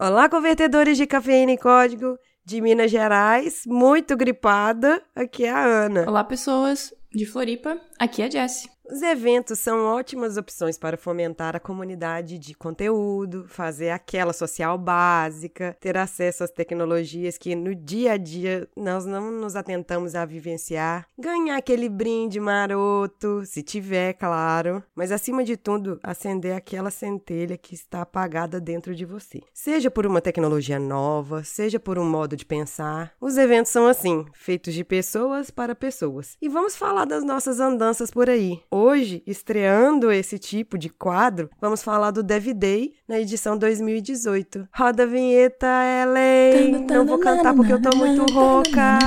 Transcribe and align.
Olá, 0.00 0.28
convertedores 0.28 0.96
de 0.96 1.08
cafeína 1.08 1.50
e 1.50 1.58
código 1.58 2.16
de 2.44 2.60
Minas 2.60 2.88
Gerais, 2.88 3.64
muito 3.66 4.16
gripada. 4.16 5.02
Aqui 5.12 5.44
é 5.44 5.50
a 5.50 5.64
Ana. 5.64 6.08
Olá, 6.08 6.22
pessoas 6.22 6.94
de 7.12 7.26
Floripa. 7.26 7.80
Aqui 7.98 8.22
é 8.22 8.26
a 8.26 8.30
Jessie. 8.30 8.70
Os 8.90 9.02
eventos 9.02 9.58
são 9.58 9.84
ótimas 9.84 10.38
opções 10.38 10.78
para 10.78 10.96
fomentar 10.96 11.54
a 11.54 11.60
comunidade 11.60 12.38
de 12.38 12.54
conteúdo, 12.54 13.44
fazer 13.46 13.90
aquela 13.90 14.32
social 14.32 14.78
básica, 14.78 15.76
ter 15.78 15.98
acesso 15.98 16.42
às 16.42 16.50
tecnologias 16.50 17.36
que 17.36 17.54
no 17.54 17.74
dia 17.74 18.12
a 18.12 18.16
dia 18.16 18.66
nós 18.74 19.04
não 19.04 19.30
nos 19.30 19.56
atentamos 19.56 20.14
a 20.14 20.24
vivenciar, 20.24 21.06
ganhar 21.18 21.58
aquele 21.58 21.86
brinde 21.86 22.40
maroto, 22.40 23.44
se 23.44 23.62
tiver, 23.62 24.14
claro, 24.14 24.82
mas 24.94 25.12
acima 25.12 25.44
de 25.44 25.58
tudo, 25.58 26.00
acender 26.02 26.56
aquela 26.56 26.90
centelha 26.90 27.58
que 27.58 27.74
está 27.74 28.00
apagada 28.00 28.58
dentro 28.58 28.94
de 28.94 29.04
você. 29.04 29.42
Seja 29.52 29.90
por 29.90 30.06
uma 30.06 30.22
tecnologia 30.22 30.78
nova, 30.78 31.44
seja 31.44 31.78
por 31.78 31.98
um 31.98 32.08
modo 32.08 32.34
de 32.34 32.46
pensar, 32.46 33.12
os 33.20 33.36
eventos 33.36 33.70
são 33.70 33.86
assim, 33.86 34.24
feitos 34.32 34.72
de 34.72 34.82
pessoas 34.82 35.50
para 35.50 35.74
pessoas. 35.74 36.38
E 36.40 36.48
vamos 36.48 36.74
falar 36.74 37.04
das 37.04 37.22
nossas 37.22 37.60
andanças 37.60 38.10
por 38.10 38.30
aí. 38.30 38.62
Hoje, 38.80 39.24
estreando 39.26 40.12
esse 40.12 40.38
tipo 40.38 40.78
de 40.78 40.88
quadro, 40.88 41.50
vamos 41.60 41.82
falar 41.82 42.12
do 42.12 42.22
Dev 42.22 42.54
Day 42.54 42.92
na 43.08 43.18
edição 43.18 43.58
2018. 43.58 44.68
Roda 44.72 45.02
a 45.02 45.06
vinheta, 45.06 45.66
Ellen! 45.66 46.86
Não 46.88 47.04
vou 47.04 47.18
cantar 47.18 47.54
porque 47.54 47.72
eu 47.72 47.82
tô 47.82 47.96
muito 47.96 48.32
rouca! 48.32 49.00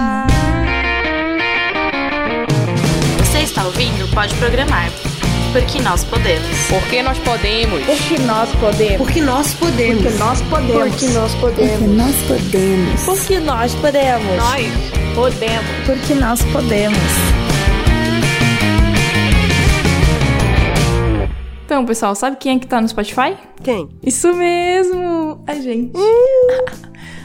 Você 3.20 3.40
está 3.44 3.66
ouvindo 3.66 4.14
Pode 4.14 4.36
Programar. 4.36 4.90
Porque 5.54 5.82
nós 5.82 6.04
podemos. 6.04 6.48
Porque 6.68 7.02
nós 7.02 7.18
podemos. 7.20 7.86
Porque 7.86 8.20
nós 8.20 8.54
podemos. 8.56 8.98
Porque 8.98 9.22
nós 9.22 9.48
podemos. 9.48 9.78
Porque 9.78 10.06
nós 10.12 10.42
podemos. 10.42 10.90
Porque 10.90 11.08
nós 11.08 11.34
podemos. 11.36 11.80
Porque 11.80 11.88
nós 11.88 12.26
podemos. 12.26 13.04
Porque 13.06 13.40
nós 13.40 13.76
podemos. 13.76 14.36
Nós 14.36 15.16
podemos. 15.16 15.86
Porque 15.86 16.14
nós 16.16 16.42
podemos. 16.52 17.31
Então, 21.72 21.86
pessoal, 21.86 22.14
sabe 22.14 22.36
quem 22.36 22.58
é 22.58 22.60
que 22.60 22.68
tá 22.68 22.82
no 22.82 22.90
Spotify? 22.90 23.38
Quem? 23.64 23.88
Isso 24.04 24.34
mesmo! 24.34 25.42
A 25.48 25.54
gente. 25.54 25.94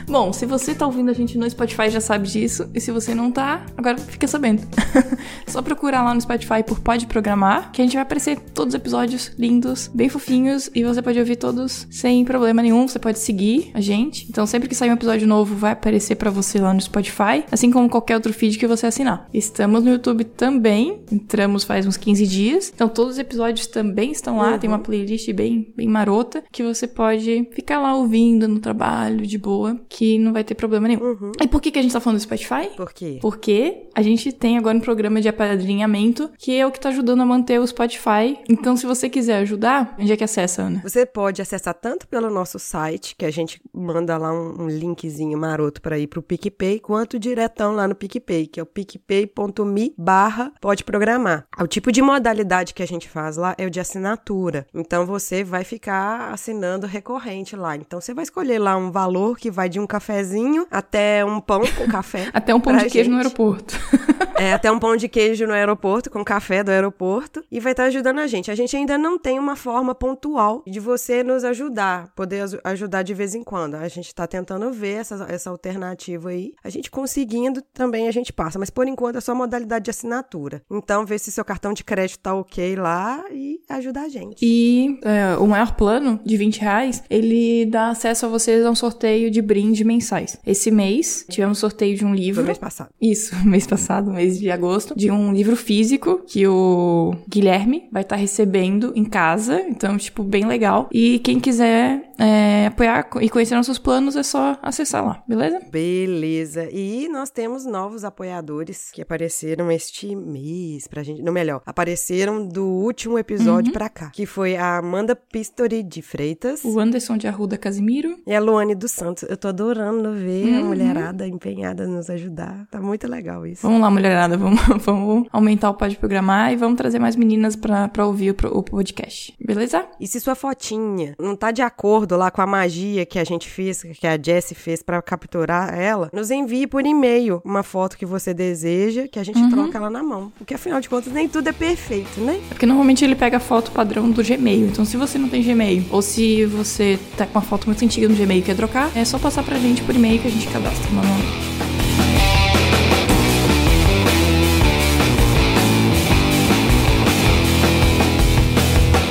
Bom, 0.09 0.33
se 0.33 0.47
você 0.47 0.73
tá 0.73 0.87
ouvindo 0.87 1.11
a 1.11 1.13
gente 1.13 1.37
no 1.37 1.51
Spotify 1.51 1.91
já 1.91 2.01
sabe 2.01 2.29
disso, 2.29 2.71
e 2.73 2.81
se 2.81 2.93
você 2.93 3.13
não 3.15 3.31
tá, 3.31 3.67
agora 3.77 3.99
fica 3.99 4.27
sabendo. 4.29 4.63
Só 5.49 5.61
procurar 5.61 6.03
lá 6.05 6.15
no 6.15 6.21
Spotify 6.21 6.63
por 6.65 6.79
Pode 6.81 7.07
Programar, 7.07 7.73
que 7.73 7.83
a 7.83 7.85
gente 7.85 7.95
vai 7.95 8.03
aparecer 8.03 8.39
todos 8.55 8.73
os 8.73 8.81
episódios 8.81 9.33
lindos, 9.37 9.91
bem 9.93 10.09
fofinhos, 10.09 10.71
e 10.75 10.85
você 10.85 11.03
pode 11.03 11.19
ouvir 11.19 11.35
todos 11.37 11.89
sem 11.91 12.25
problema 12.25 12.63
nenhum, 12.63 12.87
você 12.87 13.01
pode 13.01 13.19
seguir 13.19 13.71
a 13.75 13.81
gente. 13.81 14.27
Então 14.31 14.47
sempre 14.47 14.69
que 14.69 14.77
sair 14.77 14.91
um 14.91 14.95
episódio 14.95 15.27
novo 15.27 15.57
vai 15.57 15.73
aparecer 15.73 16.15
para 16.15 16.31
você 16.31 16.61
lá 16.61 16.73
no 16.73 16.81
Spotify, 16.81 17.45
assim 17.51 17.71
como 17.73 17.89
qualquer 17.89 18.15
outro 18.15 18.33
feed 18.33 18.59
que 18.59 18.67
você 18.67 18.87
assinar. 18.87 19.29
Estamos 19.35 19.83
no 19.83 19.91
YouTube 19.91 20.23
também, 20.25 21.01
entramos 21.11 21.65
faz 21.65 21.85
uns 21.85 21.97
15 21.97 22.27
dias, 22.29 22.73
então 22.73 22.89
todos 22.89 23.15
os 23.15 23.19
episódios 23.19 23.67
também 23.67 24.13
estão 24.13 24.37
lá, 24.39 24.53
Uhum. 24.53 24.59
tem 24.59 24.71
uma 24.71 24.79
playlist 24.79 25.31
bem, 25.33 25.73
bem 25.77 25.89
marota, 25.89 26.45
que 26.53 26.63
você 26.63 26.87
pode 26.87 27.49
ficar 27.53 27.81
lá 27.81 27.95
ouvindo 27.97 28.47
no 28.47 28.61
trabalho, 28.61 29.27
de 29.27 29.37
boa, 29.37 29.81
que 29.97 30.19
não 30.19 30.31
vai 30.31 30.45
ter 30.45 30.55
problema 30.55 30.87
nenhum. 30.87 31.01
Uhum. 31.03 31.33
E 31.41 31.49
por 31.49 31.59
que, 31.59 31.71
que 31.71 31.79
a 31.79 31.83
gente 31.83 31.93
tá 31.93 32.01
falando 32.01 32.19
do 32.19 32.23
Spotify? 32.23 32.69
Por 32.77 32.93
quê? 32.93 33.19
Porque 33.23 33.89
a 33.95 34.03
gente 34.03 34.31
tem 34.31 34.59
agora 34.59 34.77
um 34.77 34.81
programa 34.81 35.23
de 35.23 35.29
apadrinhamento 35.29 36.31
que 36.37 36.55
é 36.55 36.67
o 36.67 36.71
que 36.71 36.79
tá 36.79 36.91
ajudando 36.91 37.23
a 37.23 37.25
manter 37.25 37.59
o 37.59 37.67
Spotify. 37.67 38.39
Então, 38.47 38.77
se 38.77 38.85
você 38.85 39.09
quiser 39.09 39.39
ajudar, 39.39 39.97
onde 39.99 40.13
é 40.13 40.17
que 40.17 40.23
acessa, 40.23 40.65
Ana? 40.65 40.83
Você 40.83 41.07
pode 41.07 41.41
acessar 41.41 41.73
tanto 41.73 42.07
pelo 42.09 42.29
nosso 42.29 42.59
site, 42.59 43.17
que 43.17 43.25
a 43.25 43.31
gente 43.31 43.59
manda 43.73 44.19
lá 44.19 44.31
um, 44.31 44.65
um 44.65 44.69
linkzinho 44.69 45.39
maroto 45.39 45.81
para 45.81 45.99
ir 45.99 46.09
pro 46.09 46.21
PicPay, 46.21 46.79
quanto 46.79 47.19
diretão 47.19 47.75
lá 47.75 47.89
no 47.89 47.95
PicPay, 47.95 48.49
que 48.49 48.61
é 48.61 48.63
o 48.63 48.67
picpay.me 48.67 49.95
barra 49.97 50.53
pode 50.61 50.85
programar. 50.85 51.47
O 51.59 51.67
tipo 51.67 51.91
de 51.91 52.03
modalidade 52.03 52.75
que 52.75 52.83
a 52.83 52.87
gente 52.87 53.09
faz 53.09 53.39
lá 53.39 53.55
é 53.57 53.65
o 53.65 53.71
de 53.71 53.81
assinatura. 53.81 54.67
Então 54.75 55.07
você 55.07 55.43
vai 55.43 55.65
ficar 55.65 56.35
assinando 56.35 56.87
recorrente 56.87 57.57
lá. 57.57 57.75
Então 57.77 57.99
você 57.99 58.13
vai 58.13 58.25
escolher 58.25 58.59
lá 58.59 58.77
um 58.77 58.91
valor 58.91 59.39
que 59.39 59.51
vai 59.51 59.71
de 59.71 59.81
um 59.81 59.86
cafezinho 59.87 60.67
até 60.71 61.25
um 61.25 61.41
pão 61.41 61.63
com 61.77 61.87
café. 61.91 62.29
Até 62.33 62.55
um 62.55 62.61
pão 62.61 62.77
de 62.77 62.87
queijo 62.87 63.11
no 63.11 63.17
gente. 63.17 63.27
aeroporto. 63.27 63.75
É, 64.39 64.53
até 64.53 64.71
um 64.71 64.79
pão 64.79 64.97
de 64.97 65.09
queijo 65.09 65.47
no 65.47 65.55
aeroporto, 65.55 66.11
com 66.11 66.23
café 66.23 66.63
do 66.63 66.71
aeroporto, 66.71 67.43
e 67.51 67.59
vai 67.59 67.73
estar 67.73 67.85
ajudando 67.85 68.19
a 68.19 68.27
gente. 68.27 68.51
A 68.51 68.55
gente 68.55 68.77
ainda 68.77 68.99
não 68.99 69.19
tem 69.19 69.39
uma 69.39 69.57
forma 69.57 69.95
pontual 69.95 70.63
de 70.67 70.79
você 70.79 71.23
nos 71.23 71.43
ajudar, 71.43 72.13
poder 72.15 72.45
ajudar 72.63 73.03
de 73.03 73.15
vez 73.15 73.35
em 73.35 73.43
quando. 73.43 73.77
A 73.77 73.89
gente 73.89 74.09
está 74.09 74.27
tentando 74.27 74.71
ver 74.71 75.01
essa, 75.01 75.27
essa 75.31 75.49
alternativa 75.49 76.29
aí. 76.29 76.53
A 76.63 76.69
gente 76.69 76.91
conseguindo, 76.91 77.63
também 77.73 78.09
a 78.09 78.11
gente 78.11 78.31
passa, 78.31 78.59
mas 78.59 78.69
por 78.69 78.87
enquanto 78.87 79.17
é 79.17 79.21
só 79.23 79.35
modalidade 79.35 79.87
de 79.87 79.91
assinatura. 79.91 80.63
Então, 80.71 81.07
vê 81.07 81.19
se 81.19 81.33
seu 81.33 81.45
cartão 81.45 81.73
de 81.73 81.83
crédito 81.83 82.21
tá 82.21 82.35
ok 82.35 82.77
lá 82.77 83.25
e 83.33 83.61
ajuda 83.69 84.03
a 84.03 84.09
gente. 84.09 84.37
E 84.43 85.01
é, 85.03 85.37
o 85.39 85.47
maior 85.47 85.75
plano, 85.77 86.21
de 86.25 86.37
20 86.37 86.61
reais, 86.61 87.03
ele 87.09 87.67
dá 87.67 87.89
acesso 87.89 88.27
a 88.27 88.29
vocês 88.29 88.65
a 88.65 88.71
um 88.71 88.75
sorteio 88.75 89.31
de 89.31 89.41
brinde 89.41 89.76
mensais. 89.85 90.39
Esse 90.47 90.71
mês, 90.71 91.25
tivemos 91.29 91.59
sorteio 91.59 91.97
de 91.97 92.05
um 92.05 92.11
Foi 92.11 92.19
livro. 92.19 92.45
mês 92.45 92.59
passado. 92.59 92.91
Isso, 93.01 93.35
mês 93.45 93.67
passado, 93.67 94.11
mês 94.13 94.39
de 94.39 94.51
agosto, 94.51 94.97
de 94.97 95.11
um 95.11 95.33
livro 95.33 95.57
físico 95.57 96.23
que 96.27 96.47
o 96.47 97.15
Guilherme 97.29 97.89
vai 97.93 98.03
estar 98.03 98.17
recebendo 98.17 98.93
em 98.95 99.05
casa. 99.05 99.61
Então, 99.69 99.97
tipo, 99.97 100.23
bem 100.23 100.47
legal. 100.47 100.89
E 100.93 101.19
quem 101.21 101.39
quiser 101.41 102.11
é, 102.19 102.67
apoiar 102.67 103.09
e 103.21 103.29
conhecer 103.29 103.55
nossos 103.55 103.79
planos 103.79 104.17
é 104.17 104.23
só 104.23 104.59
acessar 104.63 105.05
lá, 105.05 105.23
beleza? 105.29 105.61
Beleza. 105.71 106.69
E 106.73 107.09
nós 107.09 107.31
temos 107.31 107.65
novos 107.65 108.05
apoiadores 108.05 108.91
que 108.93 109.03
apareceram 109.03 109.71
este 109.71 110.15
mês 110.15 110.87
pra 110.87 111.03
gente. 111.03 111.23
Não, 111.23 111.33
melhor, 111.33 111.63
apareceram 111.67 112.47
do 112.47 112.65
último 112.65 113.19
episódio 113.19 113.73
pra 113.73 113.89
cá. 113.89 114.11
Que 114.11 114.27
foi 114.27 114.57
a 114.57 114.79
Amanda 114.79 115.15
Pistori 115.15 115.83
de 115.83 116.03
Freitas. 116.03 116.65
O 116.65 116.79
Anderson 116.79 117.17
de 117.17 117.27
Arruda 117.27 117.59
Casimiro. 117.59 118.17
E 118.27 118.35
a 118.35 118.41
Luane 118.41 118.75
dos 118.75 118.93
Santos. 118.93 119.29
Eu 119.29 119.37
tô 119.37 119.49
adorando 119.49 119.66
ver 119.75 120.57
a 120.57 120.61
Uhum. 120.61 120.67
mulherada 120.67 121.27
empenhada 121.27 121.85
a 121.85 121.87
nos 121.87 122.09
ajudar. 122.11 122.67
Tá 122.71 122.81
muito 122.81 123.07
legal 123.09 123.47
isso. 123.47 123.63
Vamos 123.63 123.81
lá, 123.81 123.91
mulherada, 123.91 124.37
vamos, 124.37 124.61
vamos 124.85 125.27
aumentar 125.33 125.71
o 125.71 125.75
Pode 125.75 125.97
Programar 125.97 126.53
e 126.53 126.57
vamos 126.57 126.77
trazer 126.77 126.99
mais 126.99 127.17
meninas 127.17 127.57
pra, 127.57 127.89
pra 127.89 128.07
ouvir 128.07 128.31
o, 128.45 128.59
o 128.59 128.63
podcast, 128.63 129.35
beleza? 129.45 129.85
E 130.01 130.07
se 130.07 130.21
sua 130.21 130.35
fotinha 130.35 131.15
não 131.19 131.35
tá 131.37 131.51
de 131.51 131.63
acordo 131.63 132.17
lá 132.17 132.31
com 132.31 132.41
a 132.43 132.47
magia 132.47 133.05
que 133.07 133.19
a 133.19 133.25
gente 133.25 133.49
fez, 133.49 133.83
que 133.83 134.07
a 134.07 134.19
Jessie 134.21 134.55
fez 134.57 134.83
pra 134.83 135.01
capturar 135.03 135.75
ela, 135.79 136.11
nos 136.13 136.31
envie 136.31 136.67
por 136.67 136.85
e-mail 136.87 137.41
uma 137.45 137.63
foto 137.63 137.97
que 137.97 138.07
você 138.07 138.33
deseja, 138.35 139.07
que 139.09 139.19
a 139.19 139.25
gente 139.25 139.49
troca 139.51 139.79
ela 139.79 139.91
na 139.91 140.03
mão. 140.03 140.33
Porque 140.39 140.55
afinal 140.55 140.81
de 140.81 140.89
contas, 140.89 141.13
nem 141.13 141.29
tudo 141.29 141.49
é 141.49 141.53
perfeito, 141.53 142.21
né? 142.21 142.41
É 142.51 142.55
porque 142.55 142.67
normalmente 142.67 143.05
ele 143.05 143.15
pega 143.15 143.37
a 143.37 143.41
foto 143.41 143.71
padrão 143.71 144.11
do 144.11 144.23
Gmail. 144.23 144.67
Então, 144.69 144.85
se 144.85 144.97
você 144.97 145.19
não 145.19 145.29
tem 145.29 145.43
Gmail, 145.43 145.85
ou 145.91 146.03
se 146.03 146.45
você 146.47 146.99
tá 147.17 147.27
com 147.27 147.33
uma 147.39 147.43
foto 147.43 147.67
muito 147.67 147.85
antiga 147.85 148.09
no 148.09 148.15
Gmail 148.15 148.41
e 148.41 148.43
quer 148.43 148.57
trocar, 148.57 148.91
é 148.97 149.05
só 149.05 149.19
passar 149.19 149.43
pra 149.43 149.56
gente 149.59 149.83
por 149.83 149.95
e-mail 149.95 150.21
que 150.21 150.29
a 150.29 150.31
gente 150.31 150.47
cadastra 150.49 150.91
manualmente. 150.93 151.47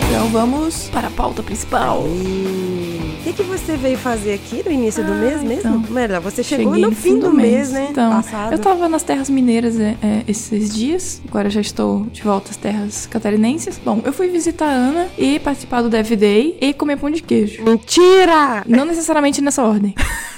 Então 0.10 0.28
vamos 0.30 0.90
para 0.90 1.08
a 1.08 1.12
pauta 1.12 1.44
principal. 1.44 2.00
O 2.04 3.24
que, 3.24 3.34
que 3.34 3.44
você 3.44 3.76
veio 3.76 3.98
fazer 3.98 4.34
aqui 4.34 4.62
no 4.64 4.72
início 4.72 5.04
do 5.04 5.12
Ah, 5.12 5.16
mês 5.16 5.42
mesmo? 5.44 5.78
então. 5.78 5.84
Melhor, 5.94 6.22
você 6.22 6.44
chegou 6.44 6.74
Cheguei 6.76 6.86
no 6.90 6.96
fim 6.96 7.18
do 7.20 7.34
mês, 7.34 7.72
né? 7.72 7.88
Então, 7.90 8.12
Passado. 8.12 8.54
eu 8.54 8.60
tava 8.60 8.88
nas 8.88 9.02
terras 9.02 9.30
mineiras 9.32 9.80
é, 9.80 9.98
é, 10.02 10.24
esses 10.28 10.74
dias. 10.74 11.22
Agora 11.28 11.50
já 11.50 11.60
estou 11.60 12.06
de 12.12 12.22
volta 12.22 12.52
às 12.52 12.58
terras 12.58 13.08
catarinenses. 13.08 13.80
Bom, 13.84 14.00
eu 14.06 14.14
fui 14.14 14.28
visitar 14.28 14.68
a 14.68 14.72
Ana 14.72 15.08
e 15.18 15.40
participar 15.40 15.82
do 15.82 15.90
Dev 15.90 16.12
Day 16.12 16.56
e 16.62 16.72
comer 16.74 16.98
pão 16.98 17.10
de 17.10 17.24
queijo. 17.24 17.64
Mentira! 17.64 18.64
Não 18.68 18.86
necessariamente 18.86 19.42
nessa 19.42 19.64
ordem. 19.64 19.96